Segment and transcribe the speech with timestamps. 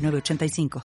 [0.00, 0.82] 906985.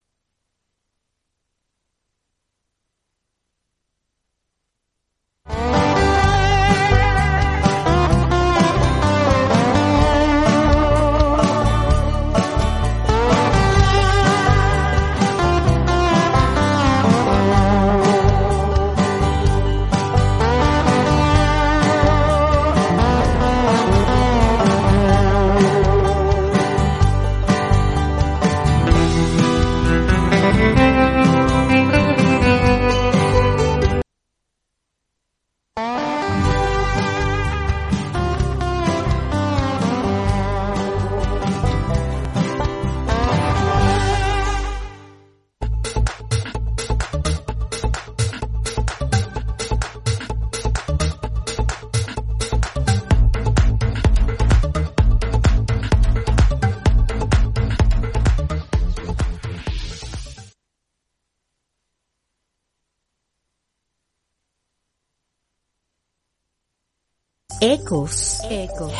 [67.62, 68.40] Ecos.
[68.48, 68.92] Ecos.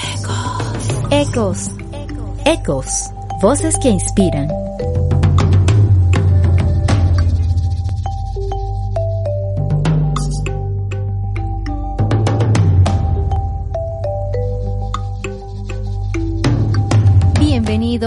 [1.11, 1.71] Ecos.
[2.45, 3.11] Ecos.
[3.41, 4.49] Voces que inspiran.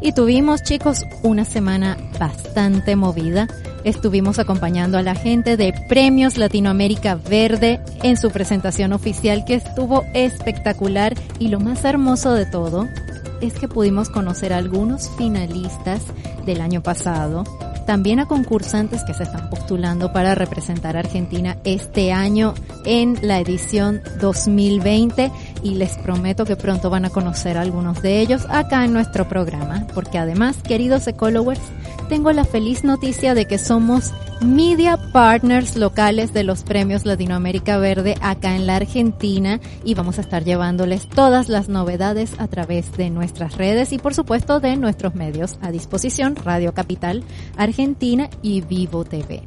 [0.02, 3.48] Y tuvimos, chicos, una semana bastante movida.
[3.86, 10.04] Estuvimos acompañando a la gente de Premios Latinoamérica Verde en su presentación oficial que estuvo
[10.14, 12.90] espectacular y lo más hermoso de todo
[13.42, 16.02] es que pudimos conocer a algunos finalistas
[16.46, 17.44] del año pasado,
[17.86, 22.54] también a concursantes que se están postulando para representar a Argentina este año
[22.86, 25.32] en la edición 2020
[25.64, 29.28] y les prometo que pronto van a conocer a algunos de ellos acá en nuestro
[29.28, 31.62] programa, porque además, queridos ecologers,
[32.10, 34.12] tengo la feliz noticia de que somos
[34.42, 40.22] media partners locales de los premios Latinoamérica Verde acá en la Argentina y vamos a
[40.22, 45.16] estar llevándoles todas las novedades a través de nuestras redes y por supuesto de nuestros
[45.16, 47.24] medios a disposición, Radio Capital
[47.56, 49.44] Argentina y Vivo TV.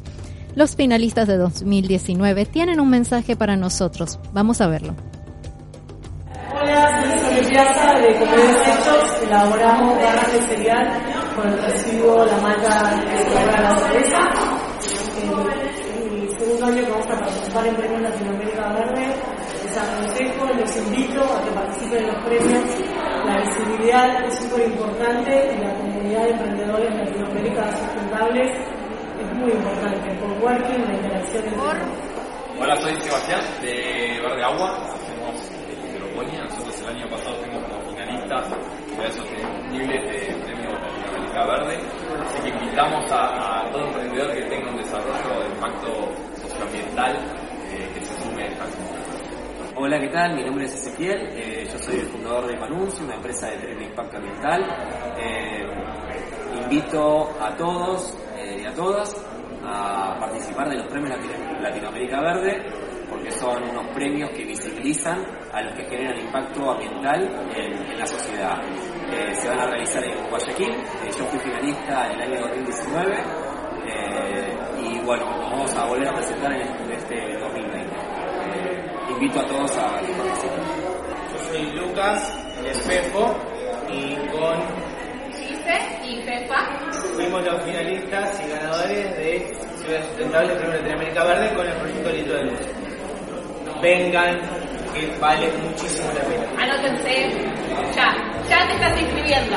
[0.54, 4.20] Los finalistas de 2019 tienen un mensaje para nosotros.
[4.32, 4.94] Vamos a verlo.
[6.64, 9.22] Hola, soy Piazza de Comer Hechos.
[9.22, 11.02] Elaboramos barras de cereal
[11.36, 14.19] con el residuo, la mata se la cerveza.
[15.20, 19.14] El segundo año que vamos a participar en Premios Latinoamérica Verde,
[19.62, 22.64] les aconsejo, les invito a que participen en los premios.
[23.26, 28.50] La visibilidad es súper importante y la comunidad de emprendedores de Latinoamérica sustentables
[29.21, 30.15] es muy importante.
[30.15, 31.44] Por working, la interacción
[32.59, 35.03] Hola, soy Sebastián de Verde Agua.
[36.15, 41.78] Nosotros el año pasado fuimos como finalistas de sostenibles de Premio Latinoamérica Verde.
[42.25, 45.89] Así que invitamos a, a, todo emprendedor que tenga un desarrollo de impacto
[46.41, 48.65] socioambiental eh, que se sume a esta
[49.75, 50.37] Hola, ¿qué tal?
[50.37, 53.84] Mi nombre es Ezequiel, eh, yo soy el fundador de Manuncio, una empresa de, de
[53.84, 54.63] impacto ambiental.
[55.19, 55.66] Eh,
[56.63, 58.16] invito a todos
[58.57, 59.16] y a todas
[59.65, 61.19] a participar de los premios
[61.61, 67.22] Latinoamérica Verde porque son unos premios que visibilizan a los que generan impacto ambiental
[67.55, 68.61] en, en la sociedad.
[69.09, 70.71] que se van a realizar en Guayaquil.
[70.71, 73.15] Eh, yo fui finalista en el año 2019
[73.87, 77.97] eh, y bueno, nos vamos a volver a presentar en este 2020.
[79.11, 80.61] invito a todos a que participen.
[81.33, 83.37] Yo soy Lucas, el espejo,
[83.91, 84.95] y con
[86.05, 86.69] y Pepa
[87.15, 92.37] fuimos los finalistas y ganadores de Ciudad Sustentable Premio Latinoamérica Verde con el proyecto Litro
[92.37, 92.84] de Luz.
[93.84, 94.39] Vengan,
[94.95, 96.45] que vale muchísimo la pena.
[96.59, 97.28] Anótense.
[97.95, 98.16] Ya,
[98.48, 99.57] ya te estás inscribiendo.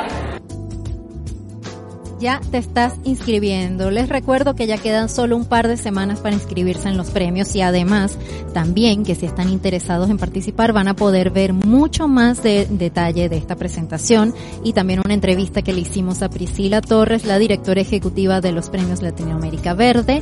[2.19, 3.89] Ya te estás inscribiendo.
[3.89, 7.56] Les recuerdo que ya quedan solo un par de semanas para inscribirse en los premios
[7.56, 8.18] y además
[8.53, 13.30] también que si están interesados en participar van a poder ver mucho más de detalle
[13.30, 17.80] de esta presentación y también una entrevista que le hicimos a Priscila Torres, la directora
[17.80, 20.21] ejecutiva de los premios Latinoamérica Verde,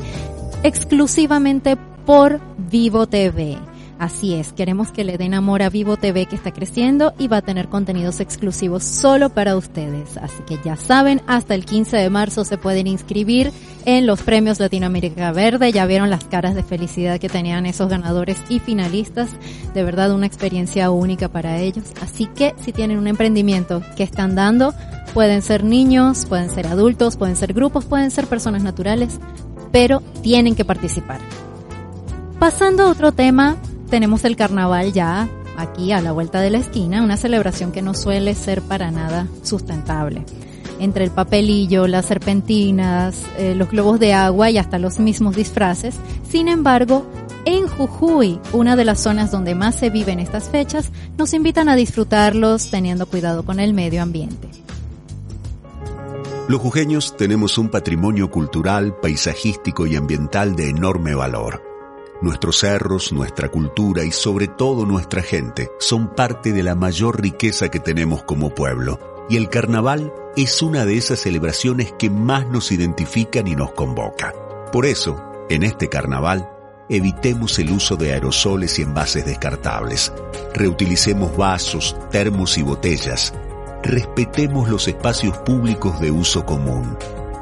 [0.61, 1.75] exclusivamente
[2.05, 3.57] por Vivo TV.
[3.97, 7.37] Así es, queremos que le den amor a Vivo TV que está creciendo y va
[7.37, 10.17] a tener contenidos exclusivos solo para ustedes.
[10.17, 13.53] Así que ya saben, hasta el 15 de marzo se pueden inscribir
[13.85, 15.71] en los premios Latinoamérica Verde.
[15.71, 19.29] Ya vieron las caras de felicidad que tenían esos ganadores y finalistas.
[19.73, 21.85] De verdad una experiencia única para ellos.
[22.01, 24.73] Así que si tienen un emprendimiento que están dando,
[25.13, 29.21] pueden ser niños, pueden ser adultos, pueden ser grupos, pueden ser personas naturales,
[29.71, 31.21] pero tienen que participar.
[32.39, 33.55] Pasando a otro tema,
[33.89, 37.93] tenemos el carnaval ya aquí a la vuelta de la esquina, una celebración que no
[37.93, 40.23] suele ser para nada sustentable.
[40.79, 45.95] Entre el papelillo, las serpentinas, eh, los globos de agua y hasta los mismos disfraces.
[46.29, 47.05] Sin embargo,
[47.45, 51.77] en Jujuy, una de las zonas donde más se viven estas fechas, nos invitan a
[51.77, 54.49] disfrutarlos teniendo cuidado con el medio ambiente.
[56.49, 61.74] Los jujeños tenemos un patrimonio cultural, paisajístico y ambiental de enorme valor
[62.21, 67.69] Nuestros cerros, nuestra cultura y sobre todo nuestra gente son parte de la mayor riqueza
[67.69, 69.25] que tenemos como pueblo.
[69.29, 74.33] Y el carnaval es una de esas celebraciones que más nos identifican y nos convoca.
[74.71, 76.49] Por eso, en este carnaval,
[76.87, 80.13] evitemos el uso de aerosoles y envases descartables.
[80.53, 83.33] Reutilicemos vasos, termos y botellas.
[83.83, 86.97] Respetemos los espacios públicos de uso común.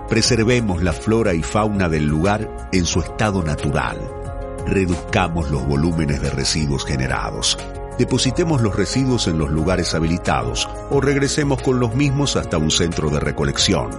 [0.10, 4.23] Preservemos la flora y fauna del lugar en su estado natural
[4.66, 7.58] reduzcamos los volúmenes de residuos generados.
[7.98, 13.10] Depositemos los residuos en los lugares habilitados o regresemos con los mismos hasta un centro
[13.10, 13.92] de recolección.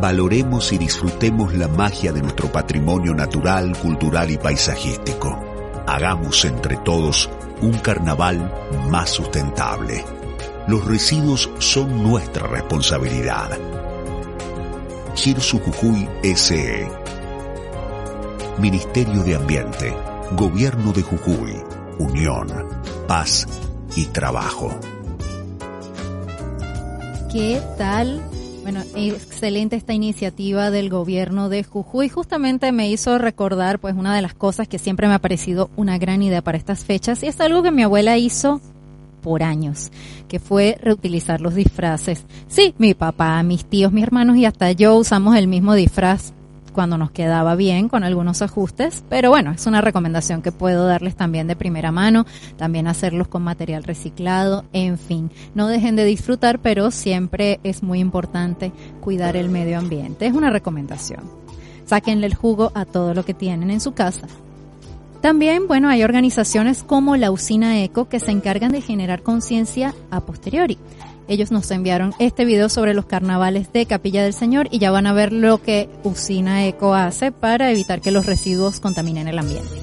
[0.00, 5.42] Valoremos y disfrutemos la magia de nuestro patrimonio natural, cultural y paisajístico.
[5.86, 7.28] Hagamos entre todos
[7.60, 8.52] un carnaval
[8.88, 10.04] más sustentable.
[10.68, 13.58] Los residuos son nuestra responsabilidad.
[15.16, 17.01] Girsu Jujuy SE
[18.58, 19.96] Ministerio de Ambiente,
[20.36, 21.54] Gobierno de Jujuy,
[21.98, 22.46] Unión,
[23.08, 23.46] Paz
[23.96, 24.78] y Trabajo.
[27.32, 28.20] ¿Qué tal?
[28.62, 32.10] Bueno, excelente esta iniciativa del gobierno de Jujuy.
[32.10, 35.96] Justamente me hizo recordar pues una de las cosas que siempre me ha parecido una
[35.96, 38.60] gran idea para estas fechas y es algo que mi abuela hizo
[39.22, 39.90] por años,
[40.28, 42.24] que fue reutilizar los disfraces.
[42.48, 46.34] Sí, mi papá, mis tíos, mis hermanos y hasta yo usamos el mismo disfraz
[46.72, 51.16] cuando nos quedaba bien con algunos ajustes, pero bueno, es una recomendación que puedo darles
[51.16, 52.26] también de primera mano,
[52.56, 58.00] también hacerlos con material reciclado, en fin, no dejen de disfrutar, pero siempre es muy
[58.00, 61.22] importante cuidar el medio ambiente, es una recomendación.
[61.84, 64.26] Sáquenle el jugo a todo lo que tienen en su casa.
[65.20, 70.20] También, bueno, hay organizaciones como la Usina Eco que se encargan de generar conciencia a
[70.20, 70.78] posteriori
[71.32, 75.06] ellos nos enviaron este video sobre los carnavales de Capilla del Señor y ya van
[75.06, 79.81] a ver lo que Usina Eco hace para evitar que los residuos contaminen el ambiente.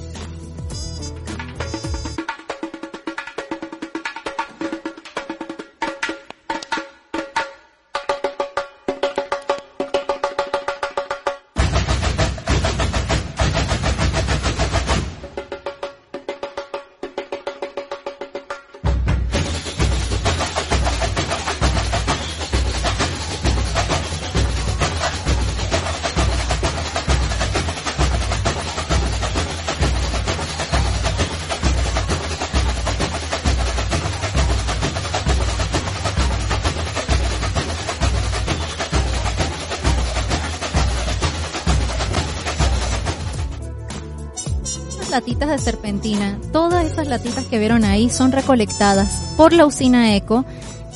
[46.90, 50.44] Esas latitas que vieron ahí son recolectadas por la usina Eco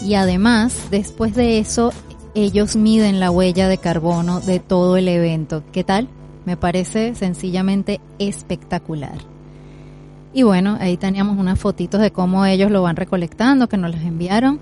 [0.03, 1.93] y además, después de eso,
[2.35, 5.63] ellos miden la huella de carbono de todo el evento.
[5.71, 6.09] ¿Qué tal?
[6.47, 9.19] Me parece sencillamente espectacular.
[10.33, 14.03] Y bueno, ahí teníamos unas fotitos de cómo ellos lo van recolectando, que nos las
[14.03, 14.59] enviaron.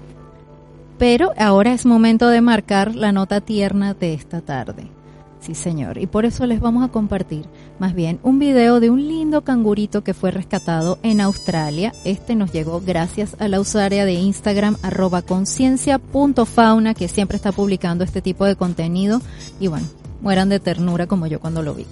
[0.98, 4.86] Pero ahora es momento de marcar la nota tierna de esta tarde.
[5.40, 5.96] Sí, señor.
[5.96, 7.46] Y por eso les vamos a compartir
[7.78, 11.92] más bien un video de un lindo cangurito que fue rescatado en Australia.
[12.04, 18.04] Este nos llegó gracias a la usuaria de Instagram arroba conciencia.fauna que siempre está publicando
[18.04, 19.20] este tipo de contenido.
[19.60, 19.86] Y bueno,
[20.20, 21.86] mueran de ternura como yo cuando lo vi.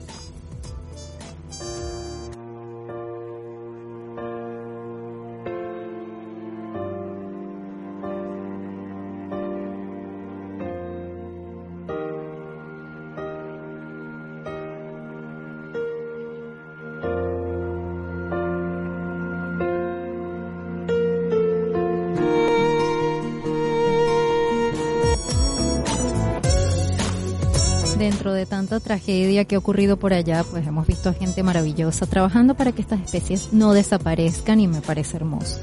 [28.01, 32.07] Dentro de tanta tragedia que ha ocurrido por allá, pues hemos visto a gente maravillosa
[32.07, 35.61] trabajando para que estas especies no desaparezcan y me parece hermoso.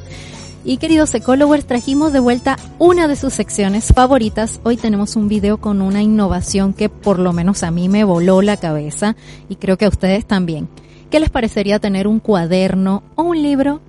[0.63, 4.59] Y queridos ecologers, trajimos de vuelta una de sus secciones favoritas.
[4.63, 8.43] Hoy tenemos un video con una innovación que por lo menos a mí me voló
[8.43, 9.15] la cabeza
[9.49, 10.69] y creo que a ustedes también.
[11.09, 13.81] ¿Qué les parecería tener un cuaderno o un libro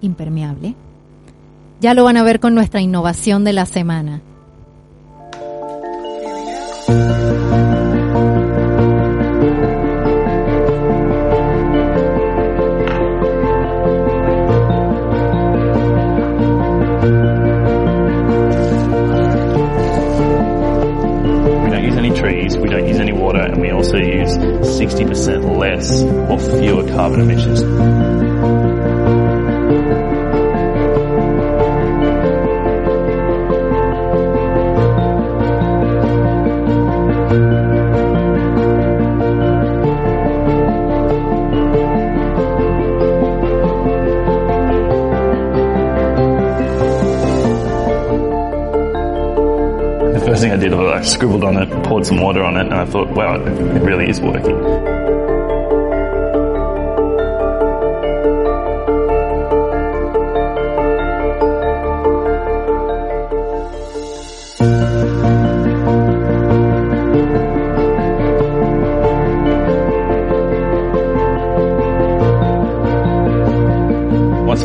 [0.00, 0.74] impermeable?
[1.80, 4.22] Ya lo van a ver con nuestra innovación de la semana.
[51.06, 54.20] Scribbled on it, poured some water on it, and I thought, wow, it really is
[54.20, 54.56] working.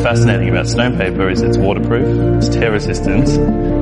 [0.02, 3.28] Fascinating about stone paper is it's waterproof, it's tear resistant,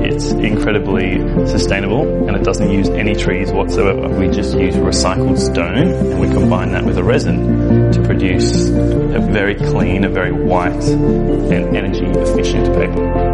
[0.05, 4.07] it's incredibly sustainable, and it doesn't use any trees whatsoever.
[4.07, 9.19] We just use recycled stone and we combine that with a resin to produce a
[9.31, 13.30] very clean, a very white and energy efficient paper.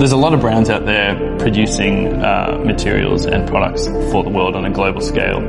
[0.00, 4.56] There's a lot of brands out there producing uh, materials and products for the world
[4.56, 5.40] on a global scale.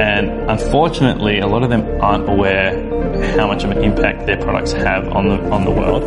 [0.00, 2.72] And unfortunately, a lot of them aren't aware
[3.36, 6.04] how much of an impact their products have on the, on the world.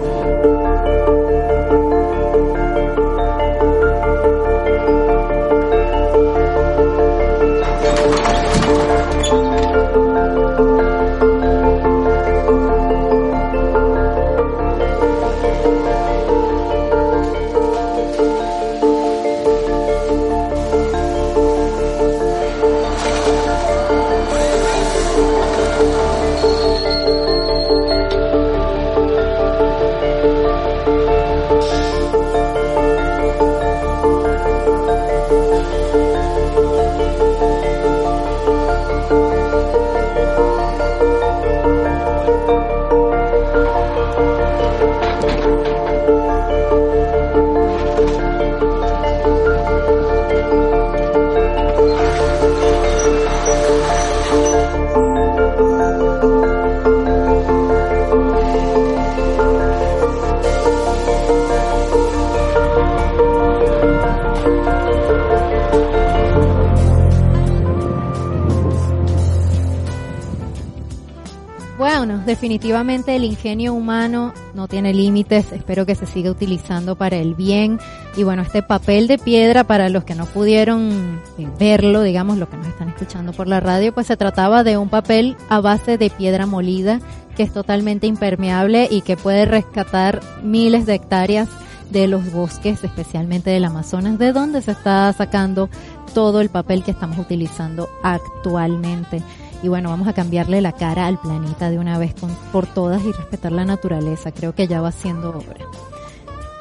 [72.33, 77.79] Definitivamente el ingenio humano no tiene límites, espero que se siga utilizando para el bien.
[78.17, 82.49] Y bueno, este papel de piedra, para los que no pudieron eh, verlo, digamos, los
[82.49, 85.99] que nos están escuchando por la radio, pues se trataba de un papel a base
[85.99, 87.01] de piedra molida,
[87.37, 91.49] que es totalmente impermeable y que puede rescatar miles de hectáreas
[91.91, 95.69] de los bosques, especialmente del Amazonas, de donde se está sacando
[96.15, 99.21] todo el papel que estamos utilizando actualmente.
[99.63, 102.13] Y bueno, vamos a cambiarle la cara al planeta de una vez
[102.51, 104.33] por todas y respetar la naturaleza.
[104.33, 105.65] Creo que ya va siendo obra.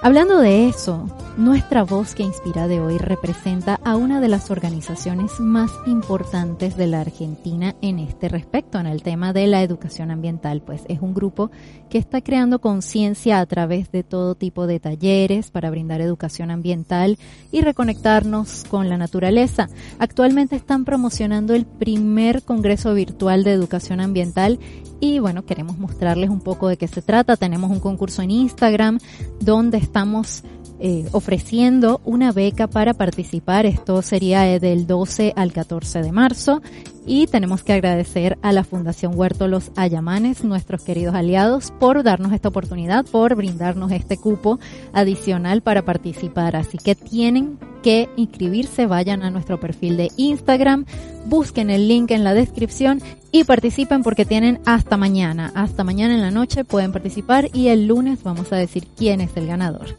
[0.05, 1.07] Hablando de eso,
[1.37, 6.89] nuestra voz que inspira de hoy representa a una de las organizaciones más importantes de
[6.89, 11.15] la Argentina en este respecto, en el tema de la educación ambiental, pues es un
[11.15, 11.53] grupo
[11.89, 17.17] que está creando conciencia a través de todo tipo de talleres para brindar educación ambiental
[17.53, 19.69] y reconectarnos con la naturaleza.
[20.01, 24.59] Actualmente están promocionando el primer Congreso Virtual de Educación Ambiental
[25.03, 27.37] y bueno, queremos mostrarles un poco de qué se trata.
[27.37, 29.01] Tenemos un concurso en Instagram
[29.41, 30.45] donde estamos
[30.85, 33.67] eh, ofreciendo una beca para participar.
[33.67, 36.61] Esto sería eh, del 12 al 14 de marzo.
[37.07, 42.33] Y tenemos que agradecer a la Fundación Huerto Los Ayamanes, nuestros queridos aliados, por darnos
[42.33, 44.59] esta oportunidad, por brindarnos este cupo
[44.93, 46.57] adicional para participar.
[46.57, 50.85] Así que tienen que inscribirse, vayan a nuestro perfil de Instagram,
[51.27, 55.53] busquen el link en la descripción y participen porque tienen hasta mañana.
[55.55, 59.37] Hasta mañana en la noche pueden participar y el lunes vamos a decir quién es
[59.37, 59.97] el ganador.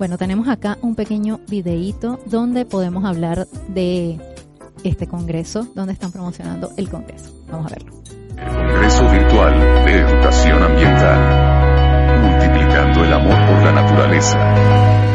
[0.00, 4.18] Bueno, tenemos acá un pequeño videíto donde podemos hablar de
[4.82, 7.30] este congreso, donde están promocionando el congreso.
[7.52, 7.92] Vamos a verlo.
[8.34, 12.22] El Congreso Virtual de Educación Ambiental.
[12.22, 15.09] Multiplicando el amor por la naturaleza.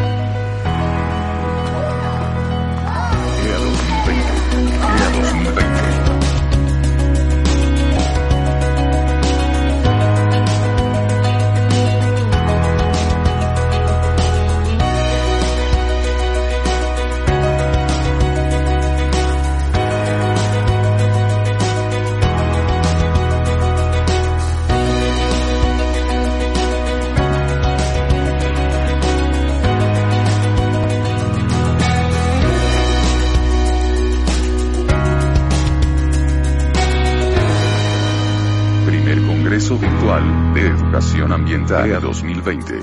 [40.96, 42.74] Educación Ambiental EA 2020.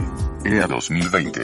[0.46, 1.42] EA 2020.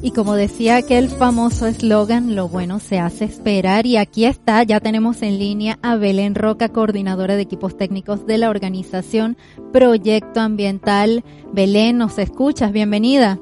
[0.00, 3.84] Y como decía aquel famoso eslogan, lo bueno se hace esperar.
[3.84, 8.38] Y aquí está, ya tenemos en línea a Belén Roca, coordinadora de equipos técnicos de
[8.38, 9.36] la organización
[9.70, 11.24] Proyecto Ambiental.
[11.52, 12.72] Belén, ¿nos escuchas?
[12.72, 13.38] Bienvenida.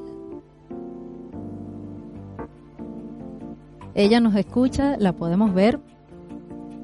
[3.94, 5.78] Ella nos escucha, la podemos ver,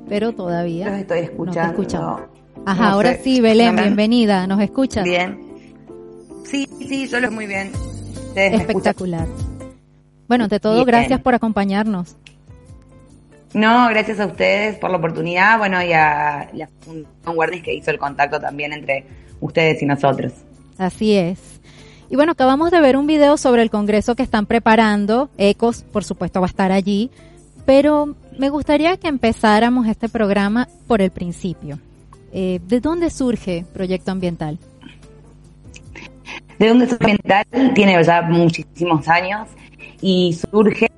[0.08, 2.31] pero todavía Los estoy escuchando.
[2.64, 4.46] No Ajá, ahora sí, Belén, bienvenida.
[4.46, 5.04] ¿Nos escuchas?
[5.04, 5.38] Bien.
[6.44, 7.72] Sí, sí, yo lo muy bien.
[8.36, 9.26] Espectacular.
[10.28, 12.16] Bueno, ante todo, gracias por acompañarnos.
[13.52, 17.90] No, gracias a ustedes por la oportunidad, bueno, y a la Fundación Guardis que hizo
[17.90, 19.06] el contacto también entre
[19.40, 20.32] ustedes y nosotros.
[20.78, 21.60] Así es.
[22.08, 25.30] Y bueno, acabamos de ver un video sobre el congreso que están preparando.
[25.36, 27.10] Ecos, por supuesto, va a estar allí.
[27.66, 31.78] Pero me gustaría que empezáramos este programa por el principio.
[32.32, 34.58] Eh, ¿De dónde surge Proyecto Ambiental?
[36.58, 39.48] De dónde surge Ambiental tiene ya muchísimos años
[40.00, 40.90] y surge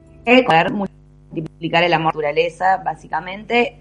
[0.46, 3.76] para multiplicar el amor a la naturaleza, básicamente.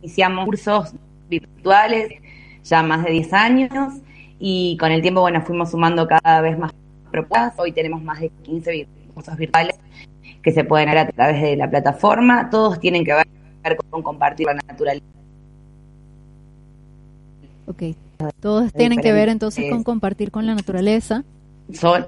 [0.00, 0.94] Iniciamos cursos
[1.28, 2.12] virtuales
[2.62, 3.94] ya más de 10 años
[4.38, 6.72] y con el tiempo, bueno, fuimos sumando cada vez más
[7.10, 7.54] propuestas.
[7.58, 9.80] Hoy tenemos más de 15 cursos virtuales
[10.42, 12.50] que se pueden ver a través de la plataforma.
[12.50, 15.21] Todos tienen que ver con compartir la naturaleza
[17.66, 17.82] Ok.
[18.40, 21.24] Todos tienen que ver entonces con compartir con la naturaleza.
[21.72, 22.06] Son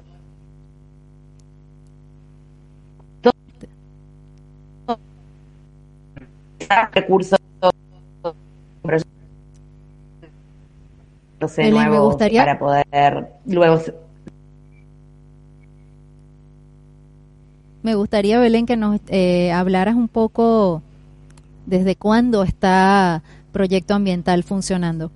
[6.92, 7.38] recursos
[11.58, 13.80] me gustaría para poder luego
[17.82, 20.82] me gustaría Belén que nos eh, hablaras un poco
[21.66, 25.10] desde cuándo está proyecto ambiental funcionando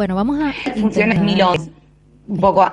[0.00, 0.54] Bueno, vamos a.
[0.80, 1.28] Funciona en
[2.26, 2.64] Un poco.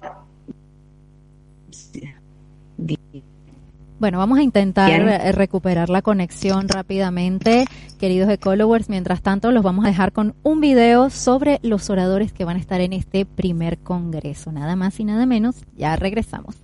[3.99, 7.65] Bueno, vamos a intentar eh, recuperar la conexión rápidamente,
[7.99, 8.87] queridos ecologers.
[8.87, 12.59] Mientras tanto, los vamos a dejar con un video sobre los oradores que van a
[12.61, 14.53] estar en este primer congreso.
[14.53, 15.57] Nada más y nada menos.
[15.75, 16.55] Ya regresamos.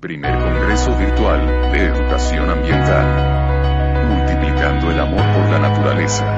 [0.00, 4.08] Primer Congreso Virtual de Educación Ambiental.
[4.10, 6.35] Multiplicando el amor por la naturaleza.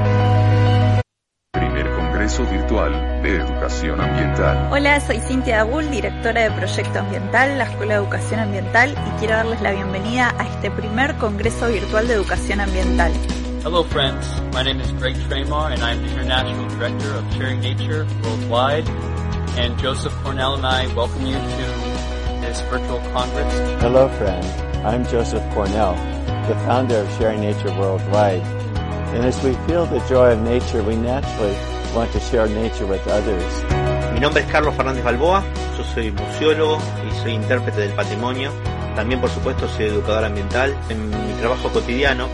[2.38, 4.68] Congreso Virtual de Educación Ambiental.
[4.70, 9.34] Hola, soy Cintia Abul, directora de Proyecto Ambiental, la Escuela de Educación Ambiental, y quiero
[9.34, 13.12] darles la bienvenida a este primer Congreso Virtual de Educación Ambiental.
[13.64, 14.24] Hello, friends.
[14.52, 18.88] My name is Greg Tremar, and I'm the International Director of Sharing Nature Worldwide.
[19.58, 23.52] And Joseph Cornell and I welcome you to this virtual congress.
[23.82, 24.46] Hello, friends.
[24.84, 25.94] I'm Joseph Cornell,
[26.46, 28.44] the founder of Sharing Nature Worldwide
[29.08, 31.56] And as we feel the joy of nature, we naturally
[31.98, 32.14] want.
[34.14, 35.42] Mi nombre es Carlos Fernández Balboa,
[35.76, 38.52] yo soy museólogo y soy intérprete del patrimonio.
[38.94, 40.76] También, por supuesto, soy educador ambiental.
[40.88, 42.28] En mi trabajo cotidiano,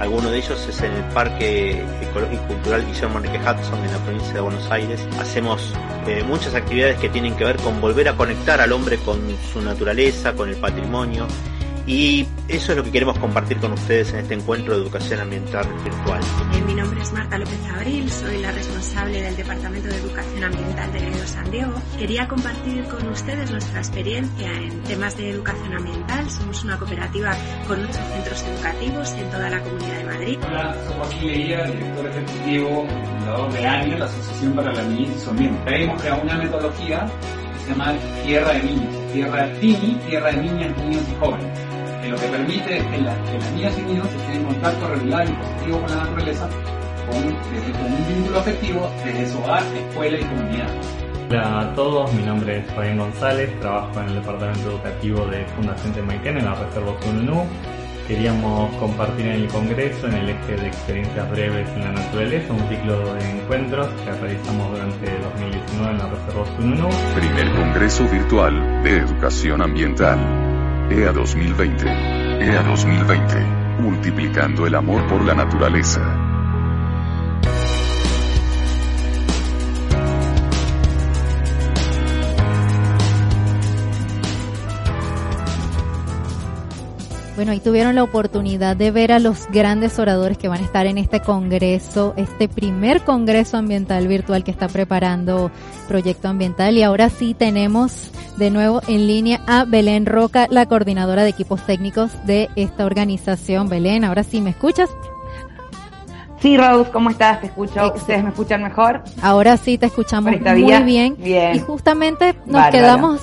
[0.00, 3.98] alguno de ellos es en el Parque Ecológico y Cultural Guillermo Enrique Hudson en la
[3.98, 5.06] provincia de Buenos Aires.
[5.20, 5.74] Hacemos
[6.06, 9.18] eh, muchas actividades que tienen que ver con volver a conectar al hombre con
[9.52, 11.26] su naturaleza, con el patrimonio
[11.88, 15.66] y eso es lo que queremos compartir con ustedes en este encuentro de educación ambiental
[15.82, 16.20] virtual.
[16.52, 20.92] Eh, mi nombre es Marta López Abril, soy la responsable del Departamento de Educación Ambiental
[20.92, 21.72] de Gredo San Diego.
[21.98, 26.28] Quería compartir con ustedes nuestra experiencia en temas de educación ambiental.
[26.28, 27.34] Somos una cooperativa
[27.66, 30.38] con ocho centros educativos en toda la Comunidad de Madrid.
[30.46, 35.20] Hola, soy Joaquín Leía, director ejecutivo, fundador de ANIO, la Asociación para la Niñez y
[35.20, 35.84] su Ambiente.
[35.84, 37.06] Hemos creado una metodología
[37.54, 37.94] que se llama
[38.26, 41.67] Tierra de Niños, Tierra TINI, Tierra de Niñas, Niños y Jóvenes
[42.08, 45.28] lo que permite es que, la, que las niñas y niños estén en contacto regular
[45.28, 46.48] y positivo con la naturaleza
[47.10, 50.68] con, desde, con un vínculo afectivo desde su hogar, escuela y comunidad.
[51.30, 55.92] Hola a todos, mi nombre es Fabián González, trabajo en el Departamento Educativo de Fundación
[55.92, 57.44] Temayquén en la Reserva Sununú.
[58.06, 62.66] Queríamos compartir en el Congreso, en el eje de experiencias breves en la naturaleza, un
[62.70, 66.88] ciclo de encuentros que realizamos durante 2019 en la Reserva Sununú.
[67.14, 70.47] Primer Congreso Virtual de Educación Ambiental.
[70.90, 71.86] EA 2020.
[71.86, 73.82] EA 2020.
[73.82, 76.27] Multiplicando el amor por la naturaleza.
[87.38, 90.86] Bueno, y tuvieron la oportunidad de ver a los grandes oradores que van a estar
[90.86, 95.52] en este congreso, este primer congreso ambiental virtual que está preparando
[95.86, 96.76] Proyecto Ambiental.
[96.76, 101.64] Y ahora sí tenemos de nuevo en línea a Belén Roca, la coordinadora de equipos
[101.64, 103.68] técnicos de esta organización.
[103.68, 104.90] Belén, ahora sí, ¿me escuchas?
[106.40, 107.40] Sí, Rose, ¿cómo estás?
[107.40, 107.92] Te escucho.
[107.94, 109.04] ¿Ustedes me escuchan mejor?
[109.22, 111.16] Ahora sí, te escuchamos muy bien.
[111.16, 111.54] bien.
[111.54, 113.20] Y justamente nos quedamos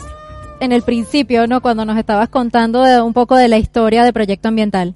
[0.60, 1.62] en el principio, ¿no?
[1.62, 4.96] Cuando nos estabas contando de un poco de la historia de Proyecto Ambiental.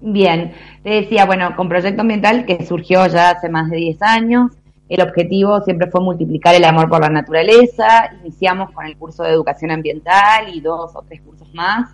[0.00, 4.52] Bien, te decía, bueno, con Proyecto Ambiental, que surgió ya hace más de 10 años,
[4.88, 8.10] el objetivo siempre fue multiplicar el amor por la naturaleza.
[8.22, 11.90] Iniciamos con el curso de educación ambiental y dos o tres cursos más.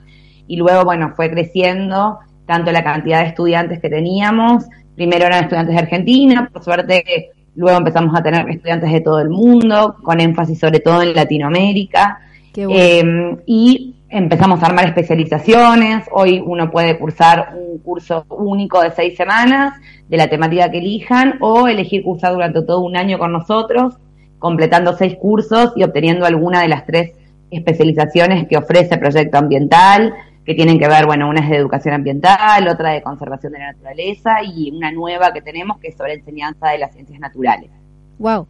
[0.47, 4.64] Y luego, bueno, fue creciendo tanto la cantidad de estudiantes que teníamos.
[4.95, 9.31] Primero eran estudiantes de Argentina, por suerte luego empezamos a tener estudiantes de todo el
[9.31, 12.21] mundo, con énfasis sobre todo en Latinoamérica.
[12.57, 16.07] Eh, y empezamos a armar especializaciones.
[16.12, 19.75] Hoy uno puede cursar un curso único de seis semanas
[20.09, 23.99] de la temática que elijan o elegir cursar durante todo un año con nosotros,
[24.38, 27.12] completando seis cursos y obteniendo alguna de las tres
[27.51, 30.14] especializaciones que ofrece Proyecto Ambiental,
[30.45, 33.73] que tienen que ver, bueno, una es de educación ambiental, otra de conservación de la
[33.73, 37.71] naturaleza y una nueva que tenemos que es sobre enseñanza de las ciencias naturales.
[38.19, 38.47] Wow.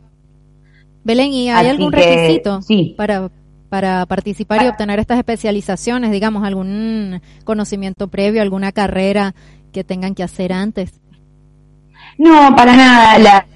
[1.05, 2.61] Belén, ¿y hay algún requisito
[2.97, 3.31] para
[3.69, 9.35] para participar y obtener estas especializaciones, digamos, algún conocimiento previo, alguna carrera
[9.73, 11.01] que tengan que hacer antes?
[12.19, 13.47] No, para nada.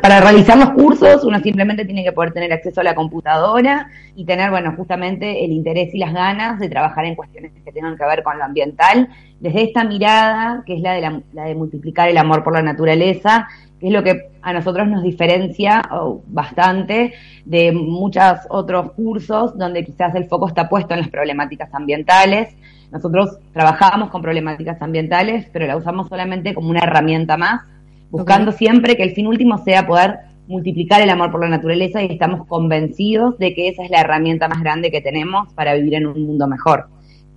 [0.00, 4.24] para realizar los cursos uno simplemente tiene que poder tener acceso a la computadora y
[4.24, 8.04] tener, bueno, justamente el interés y las ganas de trabajar en cuestiones que tengan que
[8.04, 12.16] ver con lo ambiental, desde esta mirada, que es la de, la de multiplicar el
[12.16, 13.46] amor por la naturaleza
[13.88, 20.14] es lo que a nosotros nos diferencia oh, bastante de muchos otros cursos donde quizás
[20.14, 22.54] el foco está puesto en las problemáticas ambientales.
[22.90, 27.62] Nosotros trabajamos con problemáticas ambientales, pero la usamos solamente como una herramienta más,
[28.10, 32.06] buscando siempre que el fin último sea poder multiplicar el amor por la naturaleza y
[32.06, 36.06] estamos convencidos de que esa es la herramienta más grande que tenemos para vivir en
[36.06, 36.86] un mundo mejor.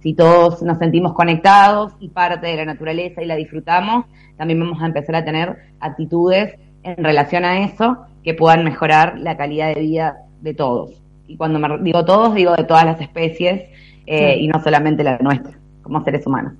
[0.01, 4.05] Si todos nos sentimos conectados y parte de la naturaleza y la disfrutamos,
[4.37, 9.35] también vamos a empezar a tener actitudes en relación a eso que puedan mejorar la
[9.37, 10.91] calidad de vida de todos.
[11.27, 13.63] Y cuando me digo todos, digo de todas las especies
[14.05, 16.53] eh, y no solamente la nuestra, como seres humanos.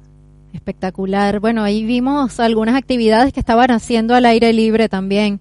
[0.53, 1.39] Espectacular.
[1.39, 5.39] Bueno, ahí vimos algunas actividades que estaban haciendo al aire libre también.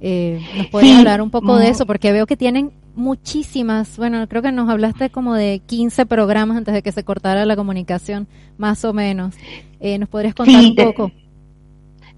[0.00, 1.86] Eh, ¿Nos puedes hablar un poco de eso?
[1.86, 6.74] Porque veo que tienen muchísimas, bueno, creo que nos hablaste como de 15 programas antes
[6.74, 8.26] de que se cortara la comunicación,
[8.56, 9.34] más o menos.
[9.80, 11.10] Eh, ¿Nos podrías contar un poco?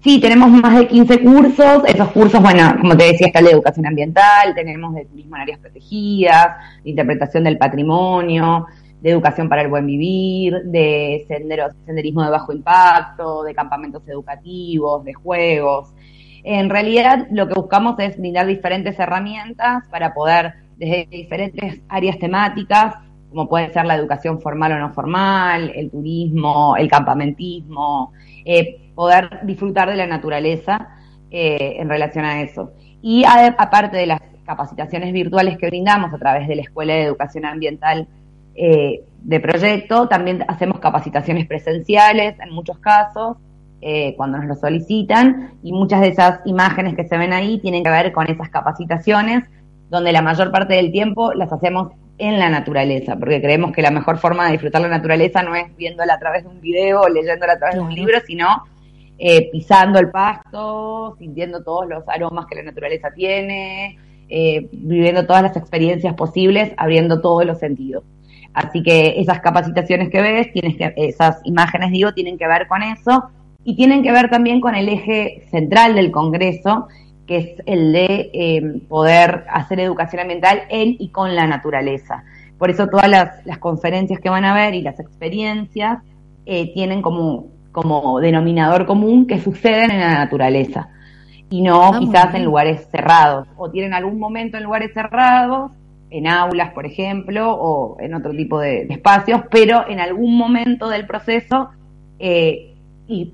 [0.03, 1.83] Sí, tenemos más de 15 cursos.
[1.87, 5.59] Esos cursos, bueno, como te decía, está de educación ambiental, tenemos de turismo en áreas
[5.59, 6.47] protegidas,
[6.83, 8.67] de interpretación del patrimonio,
[9.01, 15.03] de educación para el buen vivir, de senderos, senderismo de bajo impacto, de campamentos educativos,
[15.03, 15.93] de juegos.
[16.43, 22.95] En realidad, lo que buscamos es brindar diferentes herramientas para poder, desde diferentes áreas temáticas,
[23.29, 28.13] como puede ser la educación formal o no formal, el turismo, el campamentismo,
[28.45, 30.89] eh, poder disfrutar de la naturaleza
[31.29, 32.71] eh, en relación a eso.
[33.01, 37.45] Y aparte de las capacitaciones virtuales que brindamos a través de la Escuela de Educación
[37.45, 38.07] Ambiental
[38.55, 43.37] eh, de proyecto, también hacemos capacitaciones presenciales en muchos casos,
[43.81, 47.83] eh, cuando nos lo solicitan, y muchas de esas imágenes que se ven ahí tienen
[47.83, 49.43] que ver con esas capacitaciones,
[49.89, 53.91] donde la mayor parte del tiempo las hacemos en la naturaleza, porque creemos que la
[53.91, 57.09] mejor forma de disfrutar la naturaleza no es viéndola a través de un video o
[57.09, 58.63] leyéndola a través de un libro, sino
[59.19, 63.97] eh, pisando el pasto, sintiendo todos los aromas que la naturaleza tiene,
[64.29, 68.03] eh, viviendo todas las experiencias posibles, abriendo todos los sentidos.
[68.53, 72.81] Así que esas capacitaciones que ves, tienes que, esas imágenes, digo, tienen que ver con
[72.81, 73.29] eso
[73.67, 76.87] y tienen que ver también con el eje central del Congreso,
[77.25, 82.23] que es el de eh, poder hacer educación ambiental en y con la naturaleza.
[82.57, 86.01] Por eso todas las, conferencias que van a ver y las experiencias
[86.45, 90.87] eh, tienen como, como denominador común que suceden en la naturaleza.
[91.49, 93.49] Y no ah, quizás en lugares cerrados.
[93.57, 95.73] O tienen algún momento en lugares cerrados
[96.09, 101.05] en aulas, por ejemplo, o en otro tipo de, espacios, pero en algún momento del
[101.05, 101.67] proceso
[102.17, 102.73] eh,
[103.09, 103.33] y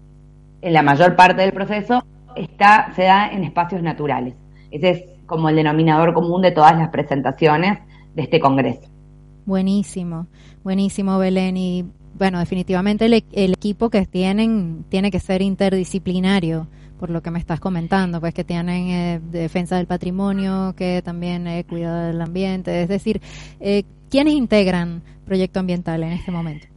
[0.63, 2.03] en la mayor parte del proceso
[2.35, 4.33] está, se da en espacios naturales.
[4.71, 7.79] Ese es como el denominador común de todas las presentaciones
[8.15, 8.89] de este Congreso.
[9.45, 10.27] Buenísimo,
[10.63, 11.57] buenísimo Belén.
[11.57, 11.85] Y
[12.17, 16.67] bueno, definitivamente el, el equipo que tienen tiene que ser interdisciplinario
[16.99, 21.47] por lo que me estás comentando, pues que tienen eh, defensa del patrimonio, que también
[21.47, 23.21] eh, cuidado del ambiente, es decir,
[23.59, 26.72] eh, ¿quiénes integran Proyecto Ambiental en este momento?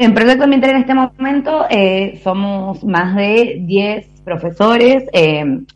[0.00, 5.06] En Proyecto Ambiental en este momento eh, somos más de 10 profesores,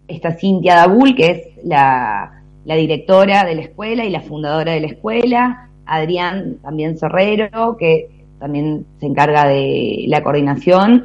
[0.07, 2.31] está Cintia Dabul, que es la
[2.65, 8.87] directora de la escuela y la fundadora de la escuela, Adrián también Sorrero, que también
[9.01, 11.03] se encarga de la coordinación,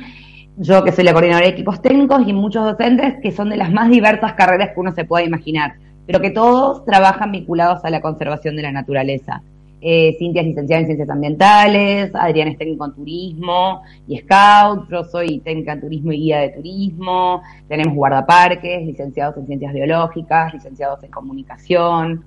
[0.57, 3.71] yo que soy la coordinadora de equipos técnicos y muchos docentes que son de las
[3.71, 5.73] más diversas carreras que uno se pueda imaginar,
[6.05, 9.41] pero que todos trabajan vinculados a la conservación de la naturaleza.
[9.79, 15.03] Eh, Cintia es licenciada en Ciencias Ambientales, Adrián es técnico en Turismo y Scout, yo
[15.03, 21.03] soy técnica en Turismo y Guía de Turismo, tenemos guardaparques, licenciados en Ciencias Biológicas, licenciados
[21.03, 22.25] en Comunicación.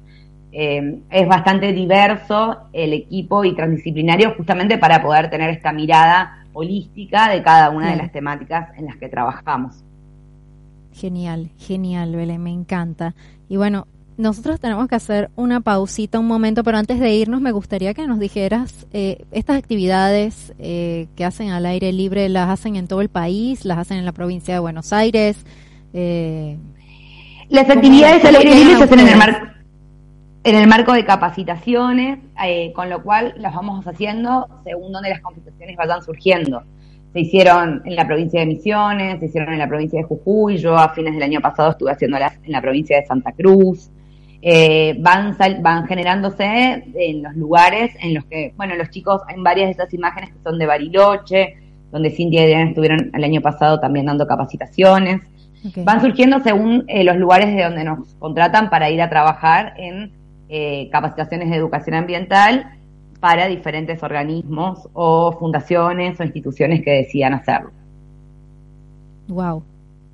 [0.52, 7.28] Eh, es bastante diverso el equipo y transdisciplinario justamente para poder tener esta mirada holística
[7.30, 9.84] de cada una de las temáticas en las que trabajamos.
[10.92, 13.14] Genial, genial, Belén, me encanta.
[13.48, 13.86] Y bueno,
[14.20, 18.06] nosotros tenemos que hacer una pausita un momento, pero antes de irnos me gustaría que
[18.06, 23.00] nos dijeras, eh, estas actividades eh, que hacen al aire libre, ¿las hacen en todo
[23.00, 23.64] el país?
[23.64, 25.44] ¿Las hacen en la provincia de Buenos Aires?
[25.92, 26.56] Eh,
[27.48, 29.50] las actividades al aire libre se hacen en el marco
[30.42, 35.20] en el marco de capacitaciones, eh, con lo cual las vamos haciendo según donde las
[35.20, 36.62] capacitaciones vayan surgiendo.
[37.12, 40.78] Se hicieron en la provincia de Misiones, se hicieron en la provincia de Jujuy, yo
[40.78, 43.90] a fines del año pasado estuve haciéndolas en la provincia de Santa Cruz.
[44.42, 49.66] Eh, van, van generándose en los lugares en los que, bueno, los chicos, en varias
[49.68, 51.56] de esas imágenes que son de Bariloche,
[51.92, 55.20] donde Cintia y Adrián estuvieron el año pasado también dando capacitaciones.
[55.84, 60.12] Van surgiendo según eh, los lugares de donde nos contratan para ir a trabajar en
[60.48, 62.72] eh, capacitaciones de educación ambiental
[63.20, 67.72] para diferentes organismos o fundaciones o instituciones que decidan hacerlo.
[69.28, 69.62] Wow,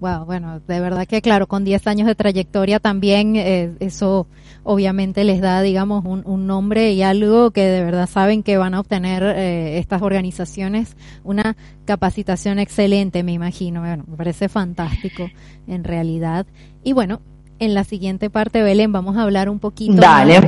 [0.00, 4.26] wow, bueno, de verdad que claro, con 10 años de trayectoria también eh, eso
[4.62, 8.80] obviamente les da, digamos, un, nombre y algo que de verdad saben que van a
[8.80, 15.28] obtener eh, estas organizaciones, una capacitación excelente, me imagino, bueno, me parece fantástico
[15.68, 16.46] en realidad.
[16.82, 17.20] Y bueno,
[17.58, 20.02] en la siguiente parte, Belén, vamos a hablar un poquito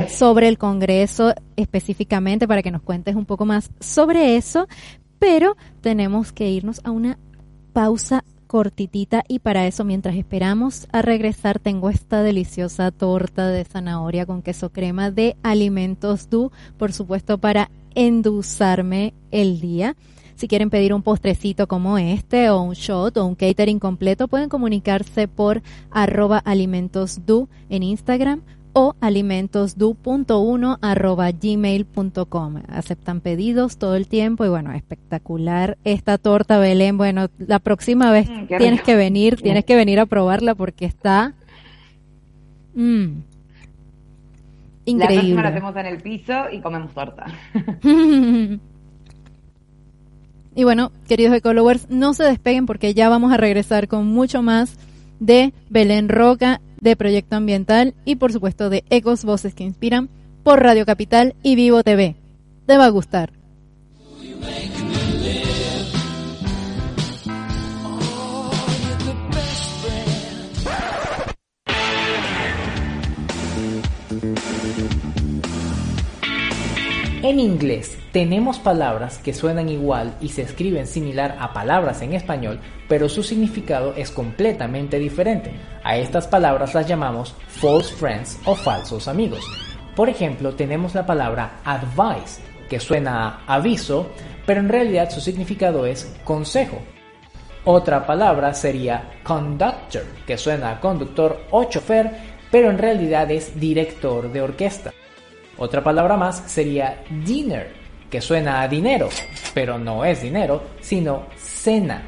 [0.09, 4.67] sobre el Congreso específicamente para que nos cuentes un poco más sobre eso,
[5.17, 7.17] pero tenemos que irnos a una
[7.73, 14.25] pausa cortitita y para eso mientras esperamos a regresar tengo esta deliciosa torta de zanahoria
[14.25, 19.95] con queso crema de Alimentos Du, por supuesto para endulzarme el día.
[20.35, 24.49] Si quieren pedir un postrecito como este o un shot o un catering completo, pueden
[24.49, 28.41] comunicarse por arroba alimentosdu en Instagram
[28.73, 32.55] o alimentosdu.1 arroba gmail.com.
[32.67, 36.97] Aceptan pedidos todo el tiempo y bueno, espectacular esta torta Belén.
[36.97, 41.33] Bueno, la próxima vez mm, tienes que venir, tienes que venir a probarla porque está
[42.75, 43.07] mm,
[44.85, 44.95] increíble.
[44.95, 47.25] La próxima la hacemos en el piso y comemos torta.
[50.55, 54.77] Y bueno, queridos ecolowers, no se despeguen porque ya vamos a regresar con mucho más
[55.19, 60.09] de Belén Roca, de Proyecto Ambiental y por supuesto de Ecos Voces que Inspiran
[60.43, 62.15] por Radio Capital y Vivo TV.
[62.65, 63.33] Te va a gustar.
[77.21, 82.61] En inglés tenemos palabras que suenan igual y se escriben similar a palabras en español,
[82.87, 85.51] pero su significado es completamente diferente.
[85.83, 89.43] A estas palabras las llamamos false friends o falsos amigos.
[89.97, 94.07] Por ejemplo, tenemos la palabra advice, que suena a aviso,
[94.45, 96.77] pero en realidad su significado es consejo.
[97.65, 102.11] Otra palabra sería conductor, que suena a conductor o chofer,
[102.49, 104.93] pero en realidad es director de orquesta.
[105.59, 107.73] Otra palabra más sería dinner,
[108.09, 109.09] que suena a dinero,
[109.53, 112.01] pero no es dinero, sino cena.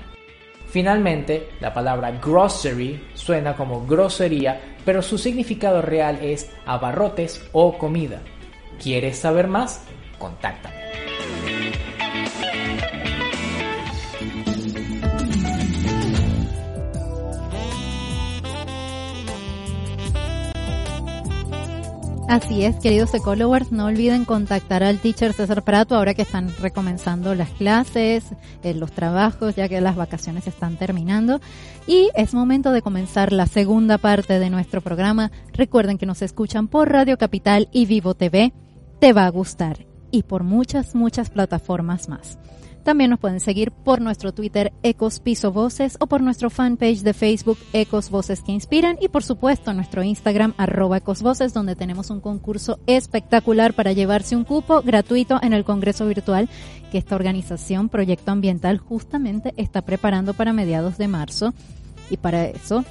[0.69, 8.21] Finalmente, la palabra grocery suena como grosería, pero su significado real es abarrotes o comida.
[8.81, 9.83] ¿Quieres saber más?
[10.17, 10.80] Contáctame.
[22.31, 27.35] Así es, queridos ecologers, no olviden contactar al teacher César Prato ahora que están recomenzando
[27.35, 28.23] las clases,
[28.63, 31.41] eh, los trabajos, ya que las vacaciones están terminando.
[31.87, 35.29] Y es momento de comenzar la segunda parte de nuestro programa.
[35.51, 38.53] Recuerden que nos escuchan por Radio Capital y Vivo TV.
[39.01, 39.85] Te va a gustar.
[40.09, 42.37] Y por muchas, muchas plataformas más.
[42.83, 47.13] También nos pueden seguir por nuestro Twitter Ecos Piso Voces o por nuestro fanpage de
[47.13, 52.09] Facebook Ecos Voces que Inspiran y por supuesto nuestro Instagram arroba Ecos Voces donde tenemos
[52.09, 56.49] un concurso espectacular para llevarse un cupo gratuito en el Congreso Virtual
[56.91, 61.53] que esta organización Proyecto Ambiental justamente está preparando para mediados de marzo.
[62.09, 62.83] Y para eso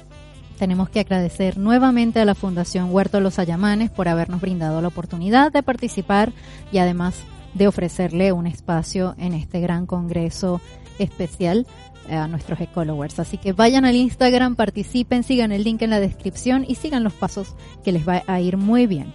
[0.57, 5.51] tenemos que agradecer nuevamente a la Fundación Huerto Los Ayamanes por habernos brindado la oportunidad
[5.51, 6.33] de participar
[6.71, 7.15] y además
[7.53, 10.61] de ofrecerle un espacio en este gran congreso
[10.99, 11.65] especial
[12.09, 13.19] eh, a nuestros ecologers.
[13.19, 17.13] Así que vayan al Instagram, participen, sigan el link en la descripción y sigan los
[17.13, 19.13] pasos que les va a ir muy bien.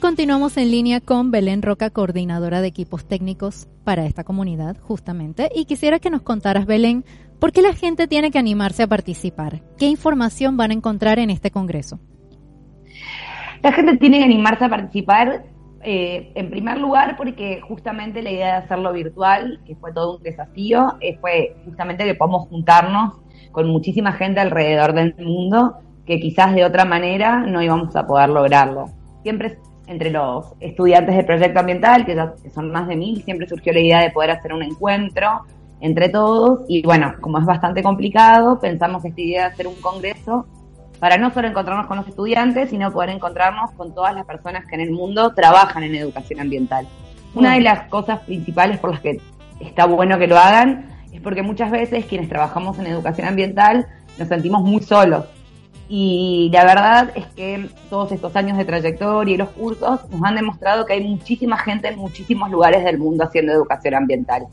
[0.00, 5.50] Continuamos en línea con Belén Roca, coordinadora de equipos técnicos para esta comunidad, justamente.
[5.54, 7.04] Y quisiera que nos contaras, Belén,
[7.38, 9.62] ¿por qué la gente tiene que animarse a participar?
[9.78, 11.98] ¿Qué información van a encontrar en este congreso?
[13.62, 15.46] La gente tiene que animarse a participar
[15.88, 20.22] eh, en primer lugar, porque justamente la idea de hacerlo virtual, que fue todo un
[20.24, 23.20] desafío, eh, fue justamente que podamos juntarnos
[23.52, 28.30] con muchísima gente alrededor del mundo que quizás de otra manera no íbamos a poder
[28.30, 28.86] lograrlo.
[29.22, 33.72] Siempre entre los estudiantes del proyecto ambiental, que, ya, son más de mil, siempre surgió
[33.72, 35.42] la idea de poder hacer un encuentro
[35.80, 40.46] entre todos y bueno, como es bastante complicado, pensamos esta idea de hacer un congreso
[40.98, 44.74] para no solo encontrarnos con los estudiantes, sino poder encontrarnos con todas las personas que
[44.74, 46.86] en el mundo trabajan en educación ambiental.
[47.34, 49.20] Una de las cosas principales por las que
[49.60, 53.86] está bueno que lo hagan es porque muchas veces quienes trabajamos en educación ambiental
[54.18, 55.24] nos sentimos muy solos.
[55.88, 60.34] Y la verdad es que todos estos años de trayectoria y los cursos nos han
[60.34, 64.46] demostrado que hay muchísima gente en muchísimos lugares del mundo haciendo educación ambiental.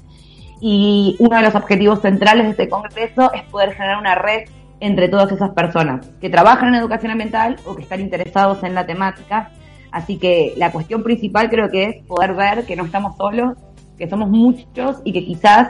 [0.62, 4.48] Y uno de los objetivos centrales de este congreso es poder generar una red
[4.84, 8.86] entre todas esas personas que trabajan en educación ambiental o que están interesados en la
[8.86, 9.50] temática.
[9.94, 13.58] Así que la cuestión principal creo que es poder ver que no estamos solos,
[13.98, 15.70] que somos muchos y que quizás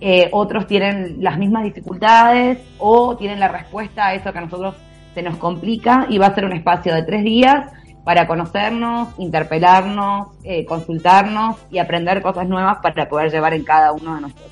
[0.00, 4.76] eh, otros tienen las mismas dificultades o tienen la respuesta a eso que a nosotros
[5.12, 7.66] se nos complica y va a ser un espacio de tres días
[8.04, 14.14] para conocernos, interpelarnos, eh, consultarnos y aprender cosas nuevas para poder llevar en cada uno
[14.14, 14.50] de nuestros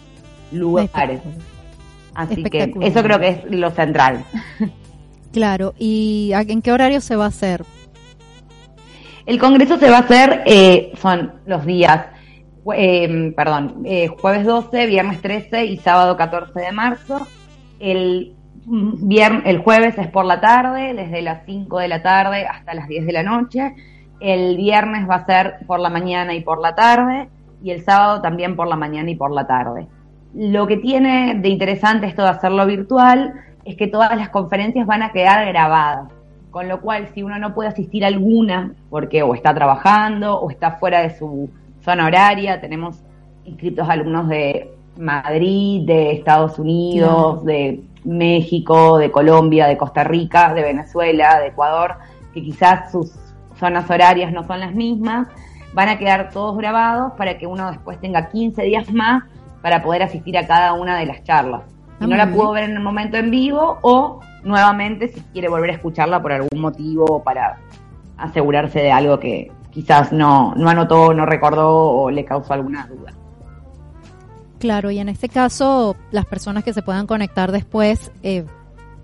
[0.50, 1.20] lugares.
[2.14, 4.24] Así que eso creo que es lo central.
[5.32, 7.64] Claro, ¿y en qué horario se va a hacer?
[9.26, 12.06] El congreso se va a hacer, eh, son los días,
[12.74, 17.26] eh, perdón, eh, jueves 12, viernes 13 y sábado 14 de marzo.
[17.78, 18.34] El,
[18.66, 22.88] viernes, el jueves es por la tarde, desde las 5 de la tarde hasta las
[22.88, 23.74] 10 de la noche.
[24.18, 27.28] El viernes va a ser por la mañana y por la tarde.
[27.62, 29.86] Y el sábado también por la mañana y por la tarde.
[30.34, 33.34] Lo que tiene de interesante esto de hacerlo virtual
[33.64, 36.09] es que todas las conferencias van a quedar grabadas,
[36.50, 40.50] con lo cual si uno no puede asistir a alguna porque o está trabajando o
[40.50, 41.50] está fuera de su
[41.82, 43.02] zona horaria, tenemos
[43.44, 50.62] inscritos alumnos de Madrid, de Estados Unidos, de México, de Colombia, de Costa Rica, de
[50.62, 51.96] Venezuela, de Ecuador,
[52.32, 53.12] que quizás sus
[53.59, 55.26] zonas horarias no son las mismas,
[55.74, 59.24] van a quedar todos grabados para que uno después tenga 15 días más
[59.62, 61.62] para poder asistir a cada una de las charlas.
[62.00, 65.70] Si no la pudo ver en el momento en vivo o nuevamente si quiere volver
[65.70, 67.58] a escucharla por algún motivo para
[68.16, 73.12] asegurarse de algo que quizás no, no anotó, no recordó o le causó alguna duda.
[74.58, 78.44] Claro, y en este caso las personas que se puedan conectar después eh,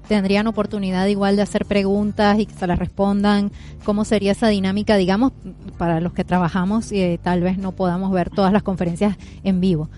[0.07, 3.51] tendrían oportunidad igual de hacer preguntas y que se las respondan.
[3.85, 5.33] ¿Cómo sería esa dinámica, digamos,
[5.79, 9.61] para los que trabajamos y eh, tal vez no podamos ver todas las conferencias en
[9.61, 9.89] vivo?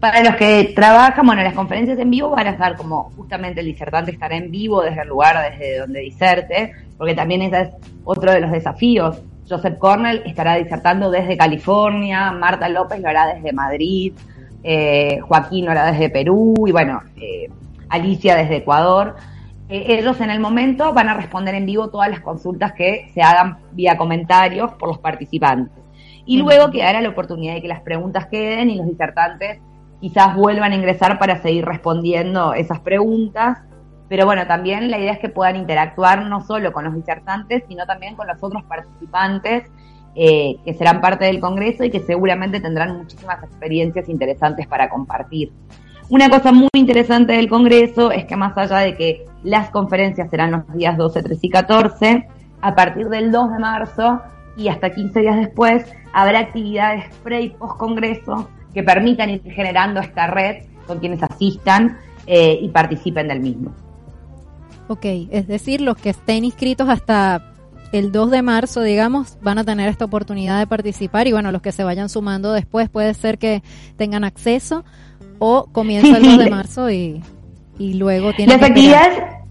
[0.00, 3.66] Para los que trabajan, bueno, las conferencias en vivo van a estar como justamente el
[3.66, 7.68] disertante estará en vivo desde el lugar desde donde diserte, porque también ese es
[8.04, 9.20] otro de los desafíos.
[9.48, 14.12] Joseph Cornell estará disertando desde California, Marta López lo hará desde Madrid,
[14.62, 17.48] eh, Joaquín lo hará desde Perú y bueno, eh,
[17.88, 19.16] Alicia desde Ecuador.
[19.68, 23.22] Eh, ellos en el momento van a responder en vivo todas las consultas que se
[23.22, 25.81] hagan vía comentarios por los participantes.
[26.24, 29.60] Y luego quedará la oportunidad de que las preguntas queden y los disertantes
[30.00, 33.58] quizás vuelvan a ingresar para seguir respondiendo esas preguntas.
[34.08, 37.86] Pero bueno, también la idea es que puedan interactuar no solo con los disertantes, sino
[37.86, 39.70] también con los otros participantes
[40.14, 45.52] eh, que serán parte del Congreso y que seguramente tendrán muchísimas experiencias interesantes para compartir.
[46.10, 50.50] Una cosa muy interesante del Congreso es que más allá de que las conferencias serán
[50.50, 52.28] los días 12, 13 y 14,
[52.60, 54.20] a partir del 2 de marzo
[54.56, 60.00] y hasta 15 días después habrá actividades pre y post Congreso que permitan ir generando
[60.00, 63.72] esta red con quienes asistan eh, y participen del mismo.
[64.88, 67.52] Ok, es decir, los que estén inscritos hasta
[67.92, 71.62] el 2 de marzo, digamos, van a tener esta oportunidad de participar y bueno, los
[71.62, 73.62] que se vayan sumando después puede ser que
[73.96, 74.84] tengan acceso
[75.38, 77.22] o comienza el 2 de marzo y,
[77.78, 79.42] y luego tienen las actividades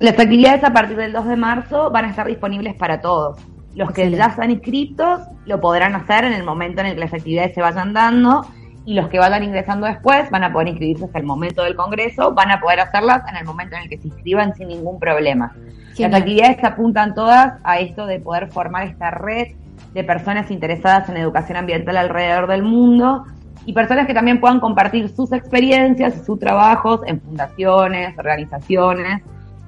[0.00, 3.38] las actividades a partir del 2 de marzo van a estar disponibles para todos.
[3.78, 7.14] Los que ya están inscritos lo podrán hacer en el momento en el que las
[7.14, 8.44] actividades se vayan dando
[8.84, 12.34] y los que vayan ingresando después van a poder inscribirse hasta el momento del Congreso,
[12.34, 15.54] van a poder hacerlas en el momento en el que se inscriban sin ningún problema.
[15.96, 19.54] Las actividades se apuntan todas a esto de poder formar esta red
[19.94, 23.26] de personas interesadas en educación ambiental alrededor del mundo
[23.64, 29.22] y personas que también puedan compartir sus experiencias y sus trabajos en fundaciones, organizaciones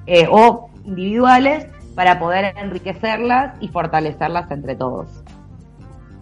[0.05, 1.65] eh, o individuales
[1.95, 5.07] para poder enriquecerlas y fortalecerlas entre todos.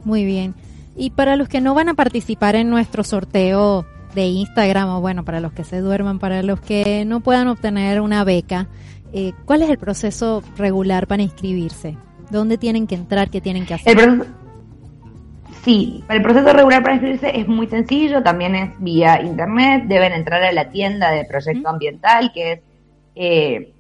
[0.04, 0.56] Muy bien.
[0.96, 5.24] Y para los que no van a participar en nuestro sorteo de Instagram, o bueno,
[5.24, 8.68] para los que se duerman, para los que no puedan obtener una beca,
[9.14, 11.98] eh, ¿cuál es el proceso regular para inscribirse?
[12.30, 13.30] ¿Dónde tienen que entrar?
[13.30, 14.00] ¿Qué tienen que hacer?
[14.00, 14.26] El
[15.64, 20.44] sí, el proceso regular para inscribirse es muy sencillo, también es vía internet, deben entrar
[20.44, 22.60] a la tienda de Proyecto Ambiental, que es
[23.16, 23.74] eh,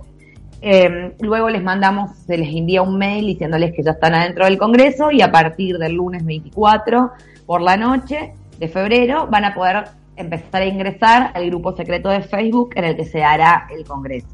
[0.60, 4.58] Eh, luego les mandamos, se les envía un mail diciéndoles que ya están adentro del
[4.58, 7.12] Congreso y a partir del lunes 24
[7.46, 9.84] por la noche de febrero van a poder
[10.16, 14.26] empezar a ingresar al grupo secreto de Facebook en el que se hará el Congreso.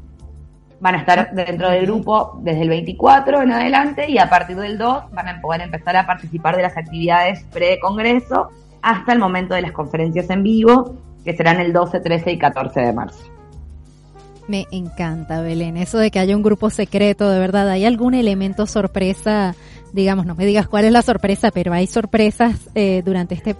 [0.79, 4.77] Van a estar dentro del grupo desde el 24 en adelante y a partir del
[4.77, 8.49] 2 van a poder empezar a participar de las actividades pre-Congreso
[8.81, 12.81] hasta el momento de las conferencias en vivo, que serán el 12, 13 y 14
[12.81, 13.34] de marzo.
[14.47, 15.75] Me encanta, Belén.
[15.77, 19.55] Eso de que haya un grupo secreto, de verdad, ¿hay algún elemento sorpresa?
[19.91, 23.55] Digamos, no me digas cuál es la sorpresa, pero hay sorpresas eh, durante este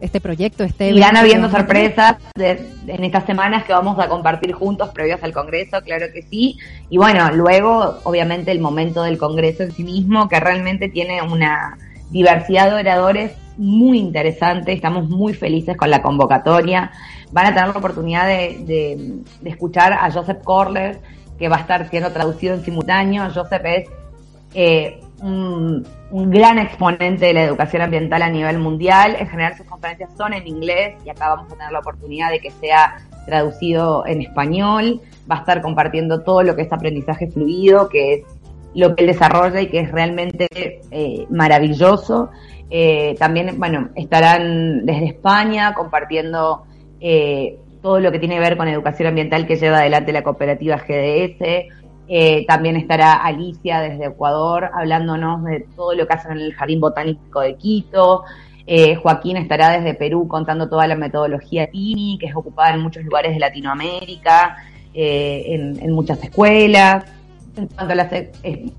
[0.00, 0.64] este proyecto.
[0.64, 5.82] Este Irán habiendo sorpresas en estas semanas que vamos a compartir juntos previos al Congreso,
[5.82, 6.56] claro que sí.
[6.88, 11.76] Y bueno, luego, obviamente, el momento del Congreso en sí mismo, que realmente tiene una
[12.12, 14.72] diversidad de oradores muy interesante.
[14.72, 16.92] Estamos muy felices con la convocatoria
[17.32, 21.00] van a tener la oportunidad de, escuchar a Joseph Corler,
[21.38, 23.28] que va a estar siendo traducido en simultáneo.
[23.34, 23.88] Joseph es
[24.54, 29.16] eh, un, gran exponente de la educación ambiental a nivel mundial.
[29.18, 32.38] En general sus conferencias son en inglés y acá vamos a tener la oportunidad de
[32.38, 35.00] que sea traducido en español.
[35.30, 38.24] Va a estar compartiendo todo lo que es aprendizaje fluido, que es
[38.74, 40.48] lo que él desarrolla y que es realmente
[40.90, 42.30] eh, maravilloso.
[42.74, 46.62] Eh, también, bueno, estarán desde España compartiendo
[47.00, 50.78] eh, todo lo que tiene que ver con educación ambiental que lleva adelante la cooperativa
[50.78, 51.66] GDS.
[52.08, 56.80] Eh, también estará Alicia desde Ecuador hablándonos de todo lo que hacen en el Jardín
[56.80, 58.24] Botánico de Quito.
[59.02, 63.34] Joaquín estará desde Perú contando toda la metodología TINI, que es ocupada en muchos lugares
[63.34, 64.56] de Latinoamérica,
[64.94, 67.04] en, muchas escuelas.
[67.54, 68.12] En cuanto a las,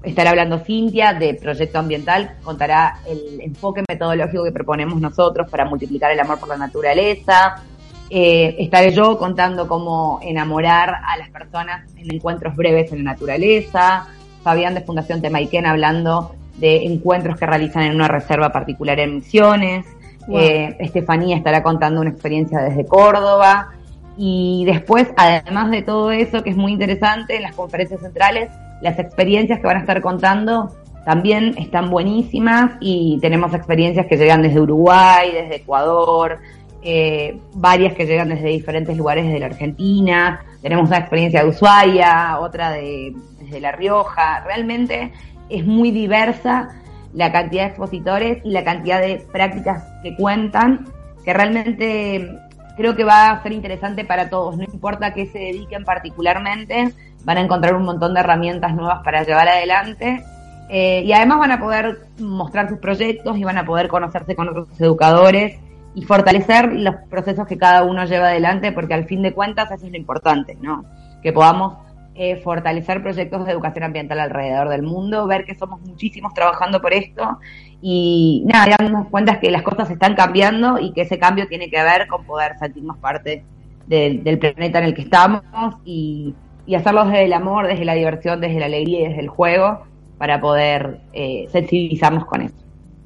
[0.03, 6.11] estará hablando Cintia de Proyecto Ambiental, contará el enfoque metodológico que proponemos nosotros para multiplicar
[6.11, 7.61] el amor por la naturaleza.
[8.09, 14.07] Eh, estaré yo contando cómo enamorar a las personas en encuentros breves en la naturaleza.
[14.43, 19.86] Fabián de Fundación Temaiken hablando de encuentros que realizan en una reserva particular en Misiones.
[20.32, 23.69] Eh, Estefanía estará contando una experiencia desde Córdoba.
[24.18, 28.49] Y después, además de todo eso, que es muy interesante, en las conferencias centrales,
[28.82, 30.72] las experiencias que van a estar contando
[31.05, 36.39] también están buenísimas y tenemos experiencias que llegan desde Uruguay, desde Ecuador,
[36.82, 40.45] eh, varias que llegan desde diferentes lugares de la Argentina.
[40.61, 44.43] Tenemos una experiencia de Ushuaia, otra de, desde La Rioja.
[44.45, 45.11] Realmente
[45.49, 46.70] es muy diversa
[47.14, 50.88] la cantidad de expositores y la cantidad de prácticas que cuentan,
[51.24, 52.30] que realmente
[52.76, 56.93] creo que va a ser interesante para todos, no importa qué se dediquen particularmente,
[57.24, 60.24] van a encontrar un montón de herramientas nuevas para llevar adelante
[60.69, 64.49] eh, y además van a poder mostrar sus proyectos y van a poder conocerse con
[64.49, 65.59] otros educadores
[65.95, 69.86] y fortalecer los procesos que cada uno lleva adelante, porque al fin de cuentas eso
[69.86, 70.86] es lo importante, ¿no?
[71.21, 71.78] Que podamos
[72.15, 76.93] eh, fortalecer proyectos de educación ambiental alrededor del mundo, ver que somos muchísimos trabajando por
[76.93, 77.39] esto
[77.86, 81.84] y nada, darnos cuenta que las cosas están cambiando y que ese cambio tiene que
[81.84, 83.43] ver con poder sentirnos parte
[83.88, 85.41] del, planeta en el que estamos
[85.84, 86.34] y,
[86.65, 89.81] y hacerlo desde el amor, desde la diversión, desde la alegría y desde el juego
[90.17, 92.55] para poder eh, sensibilizarnos con eso.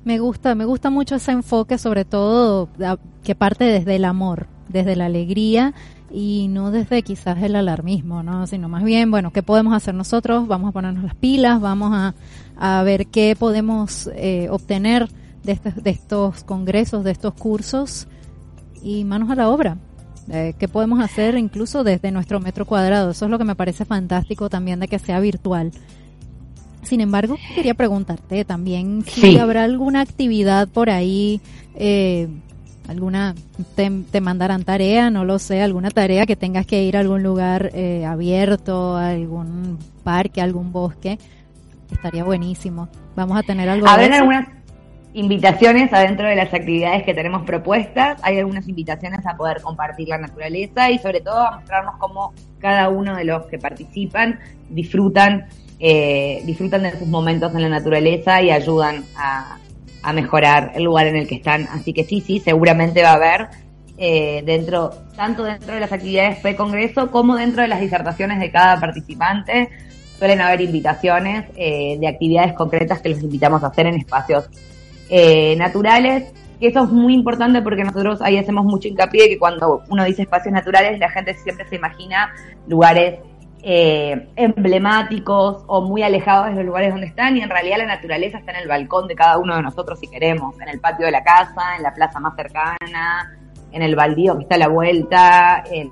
[0.03, 2.69] Me gusta, me gusta mucho ese enfoque, sobre todo
[3.23, 5.73] que parte desde el amor, desde la alegría
[6.11, 8.47] y no desde quizás el alarmismo, ¿no?
[8.47, 10.47] Sino más bien, bueno, ¿qué podemos hacer nosotros?
[10.47, 12.15] Vamos a ponernos las pilas, vamos a,
[12.57, 15.09] a ver qué podemos eh, obtener
[15.43, 18.07] de, este, de estos congresos, de estos cursos
[18.81, 19.77] y manos a la obra.
[20.29, 23.11] Eh, ¿Qué podemos hacer incluso desde nuestro metro cuadrado?
[23.11, 25.71] Eso es lo que me parece fantástico también de que sea virtual.
[26.83, 31.41] Sin embargo, quería preguntarte también si habrá alguna actividad por ahí,
[31.75, 32.29] eh,
[32.87, 33.35] alguna,
[33.75, 37.71] te, mandarán tarea, no lo sé, alguna tarea que tengas que ir a algún lugar
[37.73, 41.17] eh, abierto, algún parque, algún bosque.
[41.91, 42.89] Estaría buenísimo.
[43.15, 43.87] Vamos a tener algo.
[43.87, 44.47] Habrán algunas
[45.13, 48.19] invitaciones adentro de las actividades que tenemos propuestas.
[48.23, 52.89] Hay algunas invitaciones a poder compartir la naturaleza y sobre todo a mostrarnos cómo cada
[52.89, 55.47] uno de los que participan disfrutan
[55.79, 59.59] eh, disfrutan de sus momentos en la naturaleza y ayudan a,
[60.13, 61.67] mejorar el lugar en el que están.
[61.71, 63.47] Así que sí, sí, seguramente va a haber
[63.97, 68.79] eh, dentro, tanto dentro de las actividades pre-congreso como dentro de las disertaciones de cada
[68.79, 69.69] participante.
[70.17, 74.49] Suelen haber invitaciones eh, de actividades concretas que los invitamos a hacer en espacios
[75.57, 76.25] naturales.
[76.59, 80.23] Y eso es muy importante porque nosotros ahí hacemos mucho hincapié que cuando uno dice
[80.23, 82.33] espacios naturales, la gente siempre se imagina
[82.67, 83.19] lugares
[83.69, 88.37] eh, emblemáticos o muy alejados de los lugares donde están y en realidad la naturaleza
[88.37, 91.11] está en el balcón de cada uno de nosotros si queremos, en el patio de
[91.11, 93.37] la casa, en la plaza más cercana,
[93.73, 95.91] en el baldío que está la vuelta, en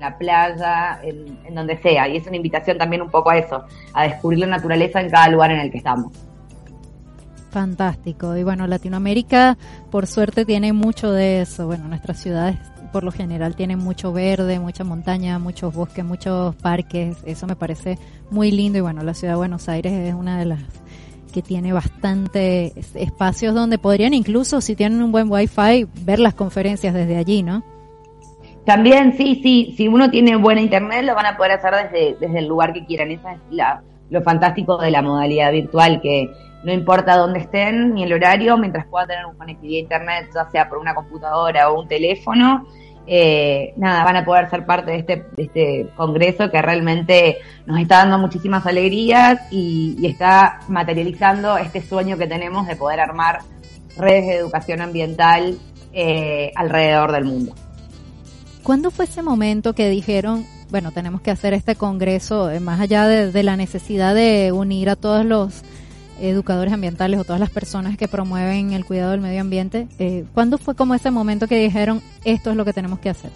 [0.00, 2.08] la playa, en, donde sea.
[2.08, 5.28] Y es una invitación también un poco a eso, a descubrir la naturaleza en cada
[5.28, 6.14] lugar en el que estamos.
[7.50, 8.34] Fantástico.
[8.34, 9.58] Y bueno, Latinoamérica,
[9.90, 11.66] por suerte, tiene mucho de eso.
[11.66, 12.56] Bueno, nuestras ciudades
[12.90, 17.16] por lo general tienen mucho verde, mucha montaña, muchos bosques, muchos parques.
[17.24, 17.98] Eso me parece
[18.30, 20.60] muy lindo y bueno, la ciudad de Buenos Aires es una de las
[21.32, 26.92] que tiene bastante espacios donde podrían incluso, si tienen un buen wifi, ver las conferencias
[26.92, 27.62] desde allí, ¿no?
[28.64, 32.38] También, sí, sí, si uno tiene buena internet lo van a poder hacer desde, desde
[32.40, 33.10] el lugar que quieran.
[33.10, 36.30] Esa es la, lo fantástico de la modalidad virtual, que
[36.62, 40.50] no importa dónde estén ni el horario, mientras puedan tener una conectividad a internet, ya
[40.50, 42.66] sea por una computadora o un teléfono,
[43.06, 47.98] eh, nada, van a poder ser parte de este, este congreso que realmente nos está
[47.98, 53.40] dando muchísimas alegrías y, está materializando este sueño que tenemos de poder armar
[53.96, 55.58] redes de educación ambiental
[55.92, 57.52] eh, alrededor del mundo.
[58.62, 63.06] ¿Cuándo fue ese momento que dijeron, bueno, tenemos que hacer este congreso, eh, más allá
[63.06, 65.62] de la necesidad de unir a todos los
[66.20, 70.58] educadores ambientales o todas las personas que promueven el cuidado del medio ambiente, eh, ¿cuándo
[70.58, 73.30] fue como ese momento que dijeron esto es lo que tenemos que hacer?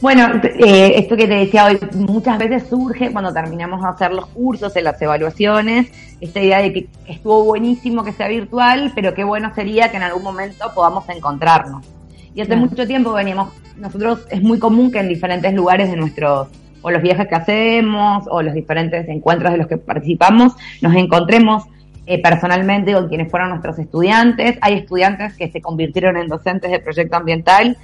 [0.00, 4.26] Bueno, eh, esto que te decía hoy, muchas veces surge cuando terminamos de hacer los
[4.26, 9.22] cursos, en las evaluaciones, esta idea de que estuvo buenísimo que sea virtual, pero qué
[9.22, 11.86] bueno sería que en algún momento podamos encontrarnos.
[12.34, 16.48] Y hace mucho tiempo veníamos, nosotros es muy común que en diferentes lugares de nuestros
[16.82, 21.64] o los viajes que hacemos o los diferentes encuentros de los que participamos, nos encontremos
[22.06, 24.58] eh, personalmente con quienes fueron nuestros estudiantes.
[24.60, 27.76] Hay estudiantes que se convirtieron en docentes de proyecto ambiental.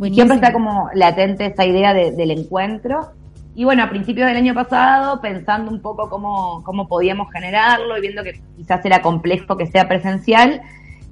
[0.00, 3.12] Siempre está como latente esa idea del encuentro.
[3.54, 8.02] Y bueno, a principios del año pasado, pensando un poco cómo, cómo podíamos generarlo y
[8.02, 10.60] viendo que quizás era complejo que sea presencial,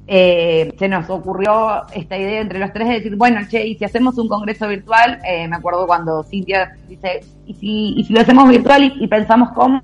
[0.07, 3.85] eh, se nos ocurrió esta idea entre los tres de decir, bueno, che, y si
[3.85, 7.55] hacemos un congreso virtual, eh, me acuerdo cuando Cintia dice, ¿y
[8.05, 9.83] si, lo hacemos virtual y, pensamos cómo?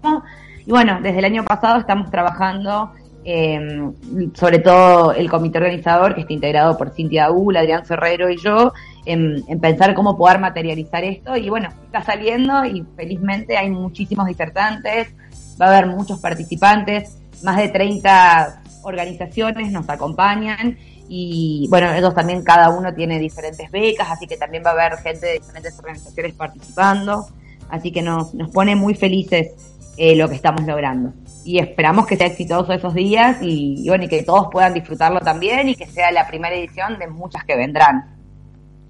[0.67, 2.93] Y bueno, desde el año pasado estamos trabajando,
[3.25, 3.91] eh,
[4.35, 8.75] sobre todo el comité organizador, que está integrado por Cintia Ul, Adrián Ferrero y yo,
[9.07, 11.35] en, en, pensar cómo poder materializar esto.
[11.35, 15.15] Y bueno, está saliendo y felizmente hay muchísimos disertantes,
[15.61, 20.79] va a haber muchos participantes, más de 30 organizaciones nos acompañan
[21.09, 24.99] y bueno, ellos también cada uno tiene diferentes becas, así que también va a haber
[24.99, 27.27] gente de diferentes organizaciones participando,
[27.69, 29.49] así que nos, nos pone muy felices
[29.97, 31.13] eh, lo que estamos logrando.
[31.45, 35.21] Y esperamos que sea exitoso esos días y, y bueno, y que todos puedan disfrutarlo
[35.21, 38.17] también y que sea la primera edición de muchas que vendrán.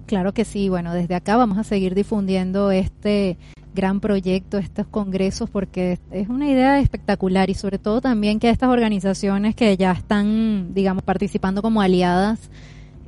[0.05, 3.37] Claro que sí, bueno, desde acá vamos a seguir difundiendo este
[3.73, 8.69] gran proyecto, estos congresos, porque es una idea espectacular y sobre todo también que estas
[8.69, 12.49] organizaciones que ya están, digamos, participando como aliadas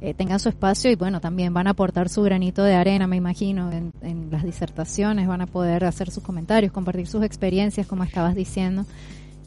[0.02, 3.16] eh, tengan su espacio y bueno, también van a aportar su granito de arena, me
[3.16, 8.04] imagino, en, en las disertaciones, van a poder hacer sus comentarios, compartir sus experiencias, como
[8.04, 8.86] estabas diciendo.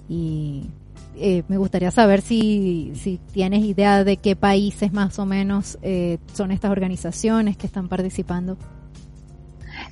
[0.08, 0.70] Y
[1.18, 6.18] eh, me gustaría saber si, si tienes idea de qué países más o menos eh,
[6.34, 8.58] son estas organizaciones que están participando.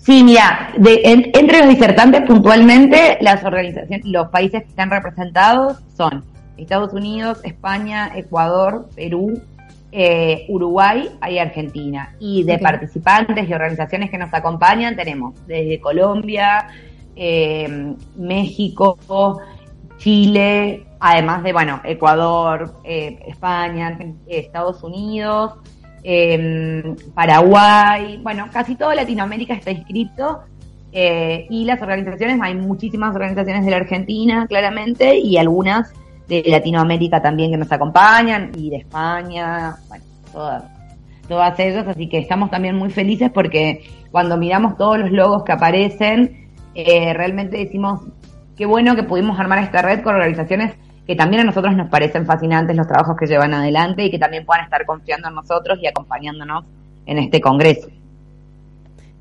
[0.05, 1.01] Sí, mira, de,
[1.33, 6.23] entre los disertantes puntualmente, las organizaciones, los países que están representados son
[6.59, 9.41] Estados Unidos, España, Ecuador, Perú,
[9.93, 12.15] eh, Uruguay y Argentina.
[12.21, 16.69] Y de participantes y organizaciones que nos acompañan tenemos desde Colombia,
[17.17, 18.99] eh, México,
[19.97, 25.55] Chile, además de, bueno, Ecuador, eh, España, Estados Unidos,
[26.05, 30.43] eh, Paraguay, bueno, casi toda Latinoamérica está inscrito
[30.93, 35.93] eh, y las organizaciones, hay muchísimas organizaciones de la Argentina, claramente, y algunas
[36.29, 40.65] de Latinoamérica también que nos acompañan, y de España, bueno, todas,
[41.27, 43.83] todas ellas, así que estamos también muy felices porque
[44.13, 48.03] cuando miramos todos los logos que aparecen, eh, realmente decimos,
[48.57, 50.75] qué bueno que pudimos armar esta red con organizaciones
[51.07, 54.47] que también a nosotros nos parecen fascinantes los trabajos que llevan adelante y que también
[54.47, 56.65] puedan estar confiando en nosotros y acompañándonos
[57.07, 57.89] en este congreso.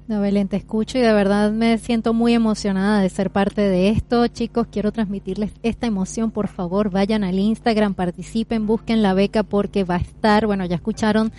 [0.06, 3.90] No, Belén, te escucho y de verdad me siento muy emocionada de ser parte de
[3.90, 4.28] esto.
[4.28, 6.30] Chicos, quiero transmitirles esta emoción.
[6.30, 10.76] Por favor, vayan al Instagram, participen, busquen la beca porque va a estar, bueno, ya
[10.76, 11.32] escucharon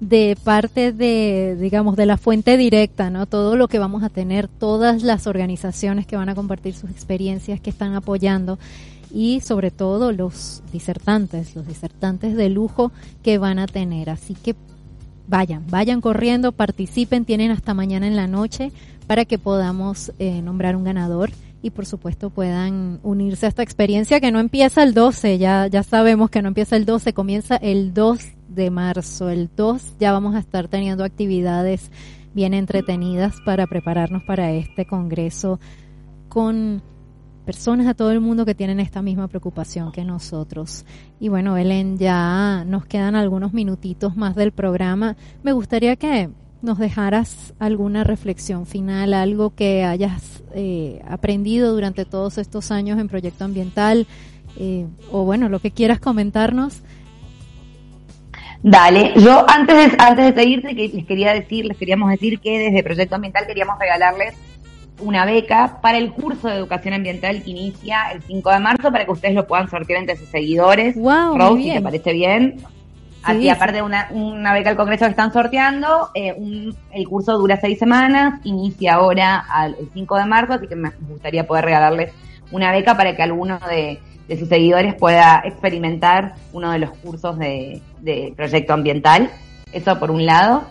[0.00, 3.26] de parte de, digamos, de la fuente directa, ¿no?
[3.26, 7.60] Todo lo que vamos a tener, todas las organizaciones que van a compartir sus experiencias,
[7.60, 8.58] que están apoyando
[9.12, 12.92] y sobre todo los disertantes, los disertantes de lujo
[13.22, 14.10] que van a tener.
[14.10, 14.54] Así que
[15.28, 18.72] vayan, vayan corriendo, participen, tienen hasta mañana en la noche
[19.06, 21.30] para que podamos eh, nombrar un ganador
[21.62, 25.82] y por supuesto puedan unirse a esta experiencia que no empieza el 12, ya, ya
[25.82, 29.30] sabemos que no empieza el 12, comienza el 2 de marzo.
[29.30, 31.90] El 2 ya vamos a estar teniendo actividades
[32.34, 35.60] bien entretenidas para prepararnos para este congreso
[36.28, 36.82] con
[37.44, 40.84] personas a todo el mundo que tienen esta misma preocupación que nosotros.
[41.20, 45.16] Y bueno, Belén, ya nos quedan algunos minutitos más del programa.
[45.42, 46.30] Me gustaría que
[46.62, 53.08] nos dejaras alguna reflexión final, algo que hayas eh, aprendido durante todos estos años en
[53.08, 54.06] Proyecto Ambiental,
[54.56, 56.82] eh, o bueno, lo que quieras comentarnos.
[58.62, 62.84] Dale, yo antes de, antes de seguirte les quería decir, les queríamos decir que desde
[62.84, 64.34] Proyecto Ambiental queríamos regalarles
[65.02, 69.04] una beca para el curso de educación ambiental que inicia el 5 de marzo para
[69.04, 70.96] que ustedes lo puedan sortear entre sus seguidores.
[70.96, 72.62] Wow, Rose, si te parece bien.
[73.22, 76.34] Así, aparte de una, una, beca al Congreso que están sorteando, eh,
[76.92, 79.44] el curso dura seis semanas, inicia ahora
[79.78, 82.12] el 5 de marzo, así que me gustaría poder regalarles
[82.50, 84.00] una beca para que alguno de,
[84.36, 87.82] sus seguidores pueda experimentar uno de los cursos de,
[88.36, 89.30] proyecto ambiental.
[89.72, 90.64] Eso por un lado.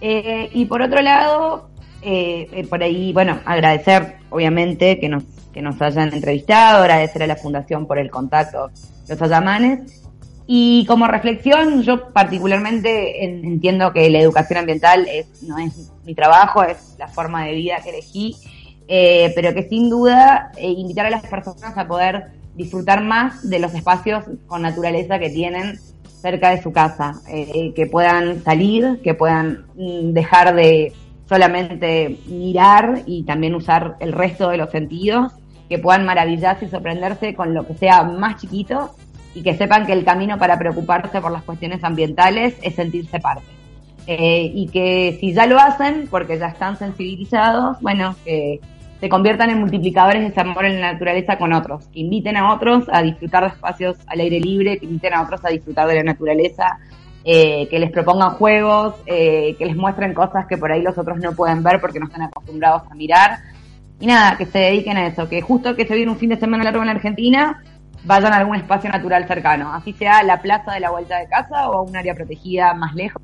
[0.00, 1.69] Eh, y por otro lado,
[2.02, 7.26] eh, eh, por ahí, bueno, agradecer, obviamente, que nos, que nos hayan entrevistado, agradecer a
[7.26, 8.70] la Fundación por el contacto,
[9.08, 10.02] los Ayamanes.
[10.46, 16.62] Y como reflexión, yo particularmente entiendo que la educación ambiental es, no es mi trabajo,
[16.64, 18.36] es la forma de vida que elegí,
[18.88, 23.72] eh, pero que sin duda invitar a las personas a poder disfrutar más de los
[23.74, 25.78] espacios con naturaleza que tienen
[26.20, 30.92] cerca de su casa, que puedan salir, que puedan mm, dejar de
[31.30, 35.32] solamente mirar y también usar el resto de los sentidos,
[35.68, 38.90] que puedan maravillarse y sorprenderse con lo que sea más chiquito
[39.36, 43.46] y que sepan que el camino para preocuparse por las cuestiones ambientales es sentirse parte.
[44.08, 48.58] Eh, y que si ya lo hacen, porque ya están sensibilizados, bueno, que,
[49.00, 52.52] se conviertan en multiplicadores de ese amor en la naturaleza con otros, que inviten a
[52.52, 55.94] otros a disfrutar de espacios al aire libre, que inviten a otros a disfrutar de
[55.94, 56.78] la naturaleza,
[57.24, 61.18] eh, que les propongan juegos, eh, que les muestren cosas que por ahí los otros
[61.18, 63.38] no pueden ver porque no están acostumbrados a mirar.
[63.98, 66.36] Y nada, que se dediquen a eso, que justo que se viene un fin de
[66.36, 67.62] semana largo en la Argentina,
[68.04, 71.68] vayan a algún espacio natural cercano, así sea la plaza de la vuelta de casa
[71.70, 73.22] o un área protegida más lejos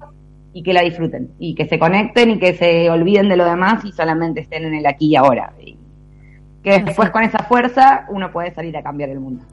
[0.53, 3.85] y que la disfruten y que se conecten y que se olviden de lo demás
[3.85, 5.53] y solamente estén en el aquí y ahora.
[6.63, 9.45] Que después con esa fuerza uno puede salir a cambiar el mundo.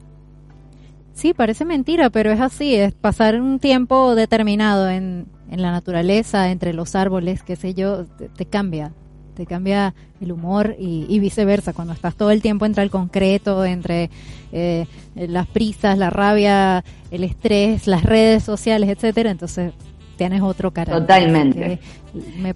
[1.14, 6.50] Sí, parece mentira, pero es así, es pasar un tiempo determinado en, en la naturaleza,
[6.50, 8.06] entre los árboles, qué sé yo,
[8.36, 8.92] te, cambia,
[9.36, 14.10] te cambia el humor y, viceversa, cuando estás todo el tiempo entre el concreto, entre
[14.52, 19.74] eh, las prisas, la rabia, el estrés, las redes sociales, etcétera, entonces
[20.18, 21.04] tienes otro carácter.
[21.04, 21.80] Totalmente.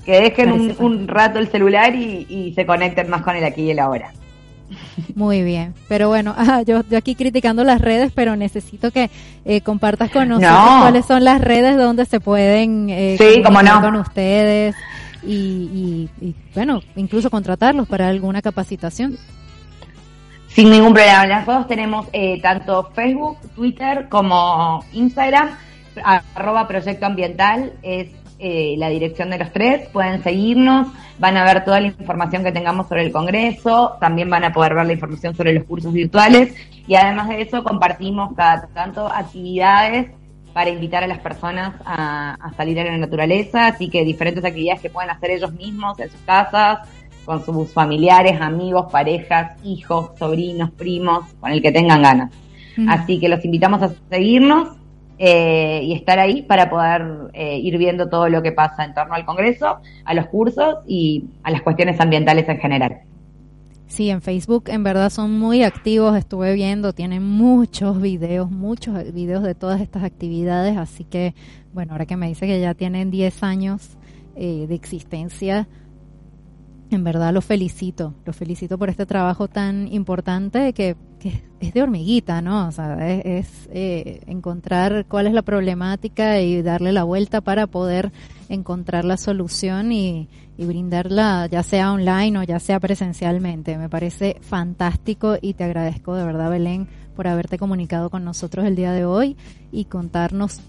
[0.04, 3.80] Que, dejen un, rato el celular y, se conecten más con el aquí y el
[3.80, 4.12] ahora.
[5.16, 9.10] Muy bien, pero bueno, yo, yo aquí criticando las redes, pero necesito que
[9.46, 13.82] eh, compartas con nosotros cuáles son las redes donde se pueden eh, sí, no.
[13.82, 14.76] con ustedes
[15.24, 16.10] y,
[16.54, 19.18] bueno, incluso contratarlos para alguna capacitación.
[20.48, 21.26] Sin ningún problema.
[21.26, 25.50] Nosotros tenemos eh, tanto Facebook, Twitter como Instagram
[26.04, 28.10] arroba proyecto ambiental es
[28.40, 32.52] eh, la dirección de los tres, pueden seguirnos, van a ver toda la información que
[32.52, 36.54] tengamos sobre el Congreso, también van a poder ver la información sobre los cursos virtuales
[36.88, 40.12] y además de eso compartimos cada tanto actividades
[40.54, 44.90] para invitar a las personas a, salir a la naturaleza, así que diferentes actividades que
[44.90, 46.88] pueden hacer ellos mismos en sus casas,
[47.26, 52.32] con sus familiares, amigos, parejas, hijos, sobrinos, primos, con el que tengan ganas.
[52.88, 54.78] Así que los invitamos a seguirnos
[55.20, 59.16] eh, y estar ahí para poder eh, ir viendo todo lo que pasa en torno
[59.16, 63.02] al Congreso, a los cursos y a las cuestiones ambientales en general.
[63.88, 69.44] Sí, en Facebook en verdad son muy activos, estuve viendo, tienen muchos videos, muchos videos
[69.44, 71.34] de todas estas actividades, así que,
[71.74, 73.98] bueno, ahora que me dice que ya tienen 10 años
[74.36, 75.70] eh, de existencia,
[76.92, 80.98] en verdad lo felicito, lo felicito por este trabajo tan importante que,
[81.60, 82.68] es de hormiguita, ¿no?
[82.68, 88.12] O sea, es, eh, encontrar cuál es la problemática y darle la vuelta para poder
[88.50, 93.78] encontrar la solución y, y brindarla ya sea online o ya sea presencialmente.
[93.78, 98.76] Me parece fantástico y te agradezco de verdad, Belén, por haberte comunicado con nosotros el
[98.76, 99.38] día de hoy
[99.72, 100.62] y contarnos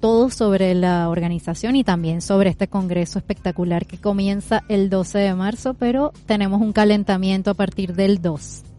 [0.00, 5.34] todo sobre la organización y también sobre este congreso espectacular que comienza el 12 de
[5.34, 8.75] marzo, pero tenemos un calentamiento a partir del 2.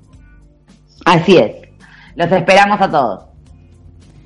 [1.08, 1.52] Así es.
[2.16, 3.24] Los esperamos a todos.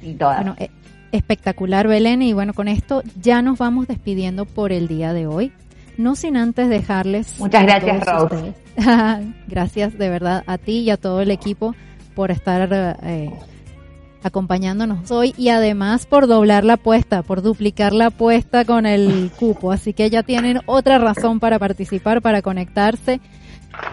[0.01, 0.37] Y todas.
[0.37, 0.71] Bueno, eh,
[1.11, 2.23] espectacular, Belén.
[2.23, 5.53] Y bueno, con esto ya nos vamos despidiendo por el día de hoy.
[5.97, 7.39] No sin antes dejarles.
[7.39, 8.53] Muchas gracias, Rose.
[9.47, 11.75] gracias de verdad a ti y a todo el equipo
[12.15, 13.31] por estar eh,
[14.23, 19.71] acompañándonos hoy y además por doblar la apuesta, por duplicar la apuesta con el cupo.
[19.71, 23.21] Así que ya tienen otra razón para participar, para conectarse.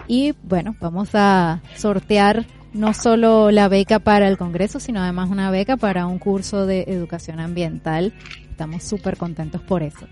[0.07, 5.51] Y bueno, vamos a sortear no solo la beca para el Congreso, sino además una
[5.51, 8.13] beca para un curso de educación ambiental.
[8.49, 10.07] Estamos súper contentos por eso.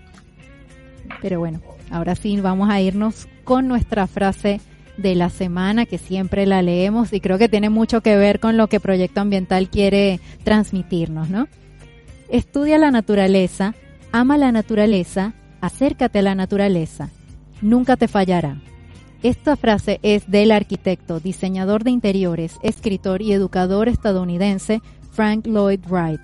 [1.22, 4.60] Pero bueno, ahora sí vamos a irnos con nuestra frase
[4.96, 8.56] de la semana, que siempre la leemos y creo que tiene mucho que ver con
[8.56, 11.48] lo que Proyecto Ambiental quiere transmitirnos, ¿no?
[12.28, 13.74] Estudia la naturaleza,
[14.12, 17.10] ama la naturaleza, acércate a la naturaleza,
[17.62, 18.60] nunca te fallará.
[19.22, 26.20] Esta frase es del arquitecto, diseñador de interiores, escritor y educador estadounidense Frank Lloyd Wright.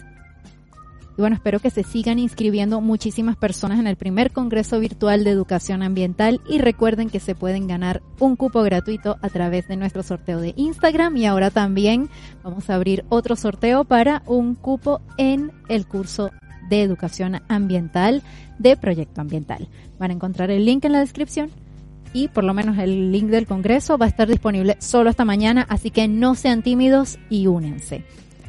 [1.16, 5.30] Y bueno, espero que se sigan inscribiendo muchísimas personas en el primer Congreso Virtual de
[5.30, 10.04] Educación Ambiental y recuerden que se pueden ganar un cupo gratuito a través de nuestro
[10.04, 12.08] sorteo de Instagram y ahora también
[12.44, 16.30] vamos a abrir otro sorteo para un cupo en el curso
[16.68, 18.22] de Educación Ambiental
[18.60, 19.68] de Proyecto Ambiental.
[19.98, 21.50] Van a encontrar el link en la descripción
[22.14, 25.66] y por lo menos el link del Congreso va a estar disponible solo esta mañana,
[25.68, 28.04] así que no sean tímidos y únense.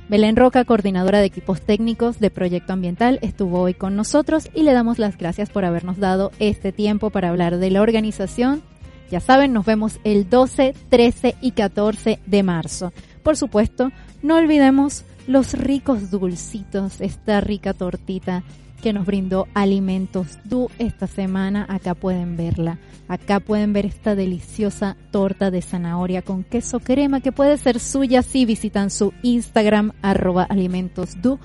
[0.07, 4.73] Belén Roca, coordinadora de equipos técnicos de Proyecto Ambiental, estuvo hoy con nosotros y le
[4.73, 8.61] damos las gracias por habernos dado este tiempo para hablar de la organización.
[9.09, 12.93] Ya saben, nos vemos el 12, 13 y 14 de marzo.
[13.23, 13.91] Por supuesto,
[14.21, 18.43] no olvidemos los ricos dulcitos, esta rica tortita
[18.81, 21.65] que nos brindó Alimentos Du esta semana.
[21.69, 22.77] Acá pueden verla.
[23.07, 28.21] Acá pueden ver esta deliciosa torta de zanahoria con queso crema que puede ser suya
[28.21, 31.39] si visitan su Instagram arroba alimentosdu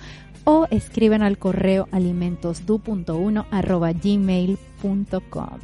[0.44, 5.58] o escriben al correo alimentosdu.1 arroba gmail.com.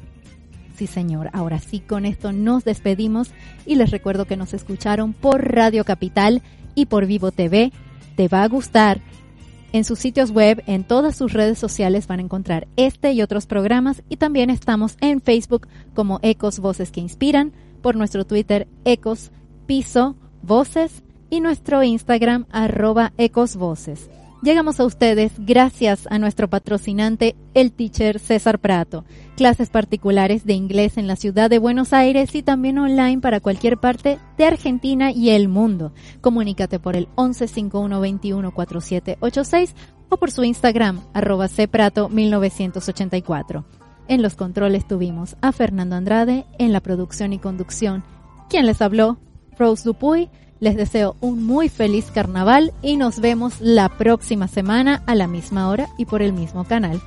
[0.76, 1.30] Sí, señor.
[1.32, 3.30] Ahora sí, con esto nos despedimos
[3.64, 6.42] y les recuerdo que nos escucharon por Radio Capital
[6.74, 7.72] y por Vivo TV.
[8.16, 9.00] Te va a gustar.
[9.72, 13.46] En sus sitios web, en todas sus redes sociales van a encontrar este y otros
[13.46, 17.52] programas y también estamos en Facebook como Ecos Voces que Inspiran,
[17.82, 19.30] por nuestro Twitter Ecos
[19.66, 24.08] Piso Voces y nuestro Instagram arroba Ecos Voces.
[24.42, 29.06] Llegamos a ustedes gracias a nuestro patrocinante, el teacher César Prato.
[29.34, 33.78] Clases particulares de inglés en la ciudad de Buenos Aires y también online para cualquier
[33.78, 35.94] parte de Argentina y el mundo.
[36.20, 39.70] Comunícate por el 1151214786
[40.10, 43.64] o por su Instagram, arroba cprato1984.
[44.06, 48.04] En los controles tuvimos a Fernando Andrade, en la producción y conducción.
[48.50, 49.16] quien les habló?
[49.58, 50.28] Rose Dupuy.
[50.60, 55.68] Les deseo un muy feliz carnaval y nos vemos la próxima semana a la misma
[55.68, 57.00] hora y por el mismo canal.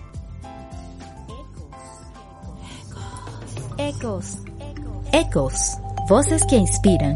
[3.77, 4.37] Ecos.
[5.11, 5.77] Ecos.
[6.07, 7.15] Voces que inspiran.